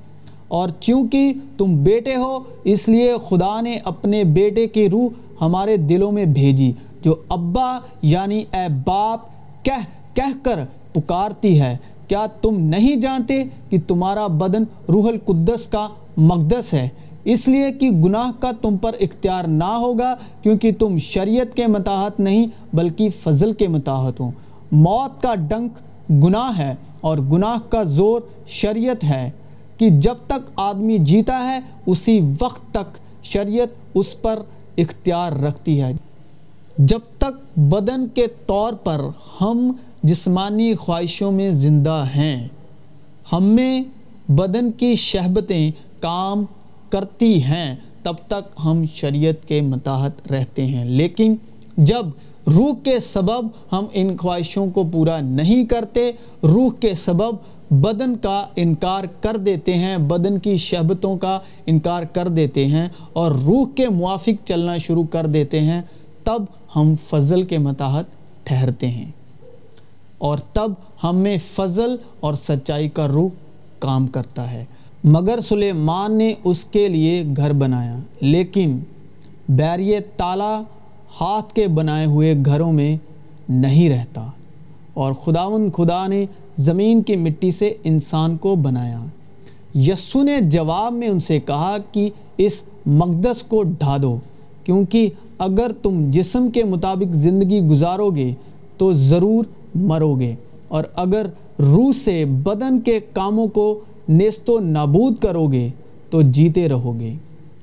اور 0.55 0.69
چونکہ 0.81 1.33
تم 1.59 1.77
بیٹے 1.85 2.17
ہو، 2.17 2.39
اس 2.65 2.89
لیے 2.89 3.13
خدا 3.29 3.61
نے 3.61 3.79
اپنے 3.85 4.25
بیٹے 4.25 4.67
کی 4.67 4.89
روح 4.91 5.09
ہمارے 5.41 5.77
دلوں 5.77 6.13
میں 6.13 6.25
بھیجی، 6.25 6.73
جو 7.05 7.15
ابا 7.29 7.79
یعنی 8.03 8.45
اے 8.53 8.67
باپ 8.85 9.21
کہہ 9.65 9.87
کہہ 10.15 10.37
کر 10.43 10.59
پکارتی 10.93 11.61
ہے۔ 11.61 11.77
کیا 12.09 12.27
تم 12.43 12.61
نہیں 12.61 12.97
جانتے 12.97 13.43
کہ 13.69 13.77
تمہارا 13.87 14.27
بدن 14.27 14.65
روح 14.89 15.09
القدس 15.09 15.67
کا 15.67 15.89
مقدس 16.17 16.75
ہے؟ 16.75 16.89
اس 17.25 17.49
لیے 17.49 17.73
کہ 17.73 17.91
گناہ 17.91 18.31
کا 18.41 18.51
تم 18.63 18.77
پر 18.77 18.93
اختیار 19.01 19.45
نہ 19.45 19.71
ہوگا، 19.83 20.15
کیونکہ 20.43 20.71
تم 20.79 20.99
شریعت 20.99 21.57
کے 21.57 21.67
متاحت 21.67 22.21
نہیں، 22.21 22.47
بلکہ 22.73 23.09
فضل 23.23 23.53
کے 23.53 23.69
متاحت 23.69 24.21
ہو۔ 24.21 24.31
موت 24.73 25.23
کا 25.23 25.35
ڈنک 25.35 25.73
گناہ 26.11 26.59
ہے 26.59 26.75
اور 27.01 27.19
گناہ 27.19 27.59
کا 27.69 27.83
زور 27.83 28.21
شریعت 28.47 29.05
ہے۔ 29.05 29.31
کہ 29.79 29.91
جب 29.91 30.15
تک 30.27 30.51
آدمی 30.57 30.99
جیتا 30.99 31.45
ہے، 31.45 31.59
اسی 31.87 32.21
وقت 32.41 32.71
تک 32.71 32.99
شریعت 33.25 33.69
اس 33.95 34.23
پر 34.23 34.43
اختیار 34.79 35.33
رکھتی 35.33 35.81
ہے۔ 35.81 35.93
جب 36.79 36.99
تک 37.19 37.59
بدن 37.59 38.09
کے 38.09 38.27
طور 38.47 38.73
پر 38.73 39.01
ہم 39.41 39.73
جسمانی 40.03 40.75
خواہشوں 40.75 41.33
میں 41.33 41.51
زندہ 41.51 42.05
ہیں، 42.17 42.49
ہم 43.33 43.45
میں 43.45 43.83
بدن 44.29 44.73
کی 44.73 44.95
شہبتیں 44.95 45.71
کام 46.01 46.45
کرتی 46.91 47.43
ہیں، 47.43 47.77
تب 48.03 48.15
تک 48.27 48.61
ہم 48.65 48.85
شریعت 48.95 49.49
کے 49.49 49.61
متاحت 49.61 50.33
رہتے 50.33 50.65
ہیں۔ 50.65 50.85
لیکن 50.85 51.35
جب 51.77 52.07
روح 52.47 52.75
کے 52.83 53.01
سبب 53.01 53.47
ہم 53.73 53.85
ان 53.93 54.17
خواہشوں 54.17 54.71
کو 54.71 54.85
پورا 54.93 55.21
نہیں 55.21 55.65
کرتے، 55.65 56.13
روح 56.43 56.71
کے 56.81 56.95
سبب 56.95 57.35
بدن 57.71 58.17
کا 58.17 58.47
انکار 58.57 59.05
کر 59.21 59.37
دیتے 59.37 59.75
ہیں، 59.75 59.99
بدن 59.99 60.39
کی 60.39 60.57
شہبتوں 60.57 61.17
کا 61.17 61.39
انکار 61.67 62.03
کر 62.03 62.29
دیتے 62.29 62.67
ہیں 62.67 62.89
اور 63.13 63.33
روح 63.33 63.67
کے 63.75 63.89
موافق 63.89 64.47
چلنا 64.47 64.77
شروع 64.77 65.05
کر 65.05 65.27
دیتے 65.27 65.61
ہیں، 65.61 65.83
تب 66.25 66.43
ہم 66.77 66.95
فضل 67.11 67.43
کے 67.43 67.59
متاحت 67.59 68.05
ٹھہرتے 68.43 68.89
ہیں۔ 68.89 69.11
اور 70.19 70.39
تب 70.53 70.73
ہم 71.05 71.17
میں 71.17 71.39
فضل 71.55 71.97
اور 72.21 72.35
سچائی 72.35 72.89
کا 72.89 73.09
روح 73.09 73.29
کام 73.79 74.07
کرتا 74.07 74.51
ہے۔ 74.51 74.65
مگر 75.05 75.39
سلیمان 75.41 76.19
نے 76.19 76.35
اس 76.45 76.65
کے 76.65 76.89
لیے 76.89 77.25
گھر 77.37 77.53
بنایا، 77.53 77.99
لیکن 78.21 78.79
بیریہ 79.49 79.99
تالا 80.17 80.63
ہاتھ 81.21 81.55
کے 81.55 81.69
بنائے 81.69 82.07
ہوئے 82.07 82.35
گھروں 82.47 82.73
میں 82.73 82.97
نہیں 83.49 83.91
رہتا۔ 83.91 84.31
اور 84.95 85.13
خداون 85.13 85.71
خدا 85.71 86.07
نے 86.07 86.27
زمین 86.59 87.03
کی 87.03 87.17
مٹی 87.17 87.53
سے 87.53 87.73
انسان 87.85 88.37
کو 88.37 88.55
بنایا۔ 88.57 89.05
یسو 89.75 90.23
نے 90.23 90.37
جواب 90.41 90.93
میں 90.93 91.09
ان 91.09 91.21
سے 91.21 91.41
کہا 91.41 91.77
کہ 91.93 92.11
اس 92.39 92.63
مقدس 92.87 93.43
کو 93.43 93.63
ڈھا 93.63 93.97
دو، 94.03 94.17
کیونکہ 94.65 95.09
اگر 95.39 95.71
تم 95.83 96.11
جسم 96.11 96.51
کے 96.51 96.65
مطابق 96.65 97.15
زندگی 97.15 97.61
گزارو 97.61 98.11
گے 98.11 98.33
تو 98.77 98.93
ضرور 98.93 99.45
مرو 99.75 100.15
گے۔ 100.15 100.35
اور 100.69 100.85
اگر 100.95 101.27
روح 101.59 101.93
سے 102.05 102.25
بدن 102.25 102.81
کے 102.81 103.01
کاموں 103.13 103.47
کو 103.49 103.81
نیست 104.09 104.51
و 104.51 104.59
نابود 104.61 105.19
کرو 105.19 105.47
گے 105.47 105.69
تو 106.11 106.23
جیتے 106.23 106.69
رہو 106.69 106.99
گے۔ 107.01 107.15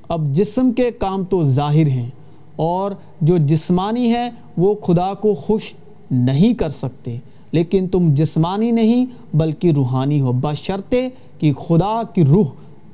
اب 0.08 0.32
جسم 0.32 0.72
کے 0.72 0.90
کام 0.90 1.24
تو 1.24 1.44
ظاہر 1.44 1.86
ہیں، 1.86 2.10
اور 2.56 2.90
جو 3.20 3.36
جسمانی 3.36 4.12
ہے 4.12 4.28
وہ 4.56 4.74
خدا 4.86 5.14
کو 5.14 5.34
خوش 5.34 5.72
نہیں 6.10 6.54
کر 6.54 6.70
سکتے۔ 6.70 7.16
لیکن 7.52 7.86
تم 7.92 8.14
جسمانی 8.14 8.70
نہیں 8.70 9.06
بلکہ 9.34 9.72
روحانی 9.76 10.20
ہو۔ 10.20 10.32
بشرطے 10.32 11.08
کہ 11.38 11.52
خدا 11.52 12.02
کی 12.14 12.24
روح 12.24 12.46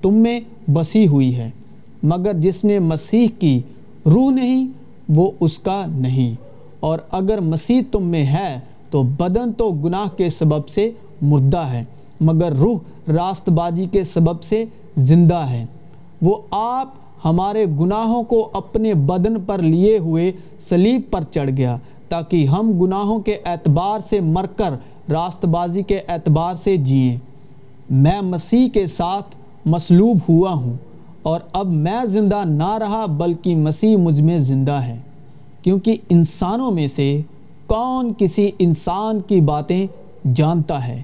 تم 0.03 0.15
میں 0.15 0.41
بسی 0.73 1.07
ہوئی 1.07 1.37
ہے، 1.37 1.51
مگر 2.03 2.33
جس 2.33 2.65
میں 2.65 2.79
مسیح 2.79 3.27
کی 3.39 3.61
روح 4.07 4.31
نہیں، 4.31 4.67
وہ 5.09 5.31
اس 5.41 5.59
کا 5.59 5.85
نہیں۔ 5.89 6.35
اور 6.81 6.99
اگر 7.11 7.41
مسیح 7.41 7.81
تم 7.91 8.03
میں 8.03 8.27
ہے، 8.27 8.61
تو 8.91 9.03
بدن 9.03 9.53
تو 9.53 9.71
گناہ 9.71 10.17
کے 10.17 10.31
سبب 10.31 10.69
سے 10.69 10.91
مردہ 11.23 11.59
ہے، 11.59 11.85
مگر 12.21 12.53
روح 12.53 12.79
راست 13.09 13.49
بازی 13.49 13.87
کے 13.93 14.05
سبب 14.05 14.43
سے 14.43 14.65
زندہ 14.97 15.47
ہے۔ 15.51 15.67
وہ 16.23 16.37
آپ 16.51 16.95
ہمارے 17.25 17.67
گناہوں 17.81 18.23
کو 18.23 18.51
اپنے 18.53 18.95
بدن 18.95 19.41
پر 19.47 19.63
لیے 19.63 19.99
ہوئے 19.99 20.33
سلیب 20.69 21.01
پر 21.11 21.21
چڑھ 21.31 21.51
گیا۔ 21.51 21.79
تاکہ 22.09 22.47
ہم 22.47 22.79
گناہوں 22.83 23.19
کے 23.19 23.37
اعتبار 23.45 24.01
سے 24.11 24.21
مر 24.21 24.47
کر 24.57 24.71
راست 25.11 25.45
بازی 25.45 25.83
کے 25.83 26.01
اعتبار 26.09 26.55
سے 26.65 26.77
جئیں۔ 26.77 27.17
میں 27.91 28.21
مسیح 28.21 28.69
کے 28.69 28.87
ساتھ 28.87 29.37
مسلوب 29.67 30.19
ہوا 30.29 30.53
ہوں 30.53 30.73
اور 31.23 31.41
اب 31.53 31.67
میں 31.67 32.05
زندہ 32.05 32.43
نہ 32.45 32.79
رہا 32.79 33.07
بلکہ 33.07 33.57
مسیح 33.57 33.97
مجھ 33.97 34.21
میں 34.21 34.39
زندہ 34.39 34.73
ہے۔ 34.73 34.97
کیونکہ 35.63 35.97
انسانوں 36.09 36.71
میں 36.71 36.89
سے 36.97 37.21
کون 37.67 38.13
کسی 38.19 38.51
انسان 38.59 39.21
کی 39.21 39.41
باتیں 39.41 39.87
جانتا 40.35 40.87
ہے 40.87 41.03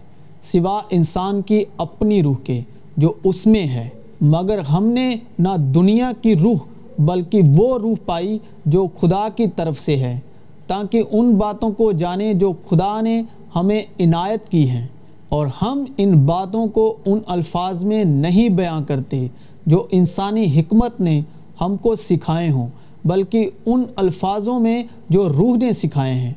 سوا 0.53 0.81
انسان 0.91 1.43
کی 1.43 1.65
اپنی 1.77 2.23
روح 2.23 2.35
کے 2.45 2.61
جو 2.97 3.13
اس 3.25 3.47
میں 3.47 3.65
ہے۔ 3.65 3.89
مگر 4.21 4.59
ہم 4.59 4.87
نے 4.87 5.17
نہ 5.39 5.57
دنیا 5.59 6.13
کی 6.23 6.37
روح 6.37 6.57
بلکہ 6.99 7.43
وہ 7.57 7.79
روح 7.79 7.95
پائی 8.07 8.39
جو 8.67 8.87
خدا 9.01 9.29
کی 9.37 9.47
طرف 9.57 9.81
سے 9.81 9.97
ہے۔ 9.97 10.19
تاکہ 10.67 11.03
ان 11.13 11.35
باتوں 11.35 11.71
کو 11.71 11.93
جانیں 11.93 12.35
جو 12.35 12.53
خدا 12.71 13.01
نے 13.01 13.23
ہمیں 13.57 13.83
عنایت 14.01 14.49
کی 14.49 14.71
ہیں 14.71 14.87
اور 15.29 15.47
ہم 15.63 15.85
ان 15.97 16.13
باتوں 16.27 16.67
کو 16.67 16.97
ان 17.07 17.19
الفاظ 17.27 17.85
میں 17.85 18.05
نہیں 18.05 18.49
بیان 18.49 18.85
کرتے 18.85 19.27
جو 19.67 19.87
انسانی 19.91 20.61
حکمت 20.61 21.01
نے 21.01 21.21
ہم 21.61 21.77
کو 21.77 21.95
سکھائے 21.95 22.51
ہوں، 22.51 22.67
بلکہ 23.05 23.51
ان 23.67 23.85
الفاظوں 23.97 24.61
میں 24.61 24.83
جو 25.09 25.29
روح 25.29 25.57
نے 25.57 25.73
سکھائے 25.73 26.15
ہیں۔ 26.15 26.33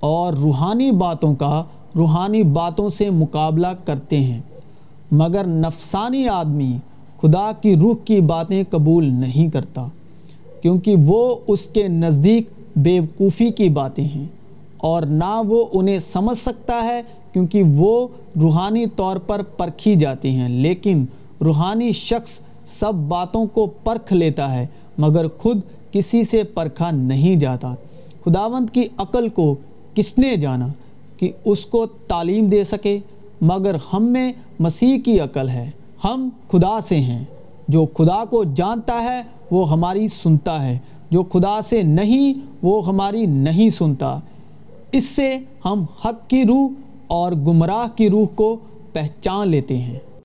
اور 0.00 0.32
روحانی 0.32 0.90
باتوں 0.90 1.34
کا 1.34 1.64
روحانی 1.96 2.42
باتوں 2.42 2.90
سے 2.90 3.10
مقابلہ 3.10 3.66
کرتے 3.84 4.20
ہیں۔ 4.20 4.40
مگر 5.12 5.46
نفسانی 5.46 6.28
آدمی 6.28 6.78
خدا 7.22 7.52
کی 7.60 7.76
روح 7.76 7.94
کی 8.04 8.20
باتیں 8.20 8.64
قبول 8.70 9.04
نہیں 9.12 9.48
کرتا، 9.50 9.88
کیونکہ 10.62 10.94
وہ 11.06 11.36
اس 11.46 11.66
کے 11.66 11.88
نزدیک 11.88 12.48
بیوقوفی 12.76 13.50
کی 13.50 13.68
باتیں 13.68 14.04
ہیں 14.04 14.26
اور 14.76 15.02
نہ 15.02 15.42
وہ 15.46 15.66
انہیں 15.72 15.98
سمجھ 15.98 16.38
سکتا 16.38 16.82
ہے 16.82 17.02
کیونکہ 17.32 17.62
وہ 17.62 18.08
روحانی 18.40 18.86
طور 18.96 19.16
پر 19.16 19.42
پرکھی 19.42 19.96
جاتی 19.96 20.28
ہیں، 20.28 20.48
لیکن 20.48 21.04
روحانی 21.44 21.92
شخص 21.92 22.38
سب 22.66 22.94
باتوں 22.94 23.46
کو 23.46 23.66
پرکھ 23.66 24.12
لیتا 24.12 24.54
ہے، 24.54 24.66
مگر 24.98 25.28
خود 25.38 25.60
کسی 25.92 26.24
سے 26.24 26.42
پرکھا 26.42 26.90
نہیں 26.90 27.36
جاتا۔ 27.36 27.74
خداوند 28.24 28.74
کی 28.74 28.88
عقل 28.96 29.28
کو 29.28 29.54
کس 29.94 30.18
نے 30.18 30.36
جانا 30.36 30.66
کہ 31.16 31.30
اس 31.44 31.66
کو 31.66 31.86
تعلیم 31.86 32.46
دے 32.46 32.64
سکے؟ 32.64 32.98
مگر 33.40 33.76
ہم 33.92 34.04
میں 34.04 34.32
مسیح 34.60 34.98
کی 35.04 35.20
عقل 35.20 35.48
ہے۔ 35.48 35.70
ہم 36.04 36.28
خدا 36.48 36.80
سے 36.80 37.00
ہیں۔ 37.00 37.24
جو 37.68 37.86
خدا 37.86 38.24
کو 38.24 38.44
جانتا 38.44 39.02
ہے، 39.02 39.22
وہ 39.50 39.72
ہماری 39.72 40.08
سنتا 40.08 40.68
ہے۔ 40.68 40.78
جو 41.12 41.22
خدا 41.22 41.62
سے 41.62 41.82
نہیں، 41.82 42.34
وہ 42.62 42.86
ہماری 42.86 43.26
نہیں 43.26 43.70
سنتا۔ 43.70 44.20
اس 44.92 45.04
سے 45.04 45.38
ہم 45.64 45.84
حق 46.04 46.30
کی 46.30 46.44
روح 46.44 46.68
اور 47.06 47.32
گمراہ 47.32 47.96
کی 47.96 48.10
روح 48.10 48.26
کو 48.34 48.56
پہچان 48.92 49.48
لیتے 49.48 49.76
ہیں۔ 49.76 49.98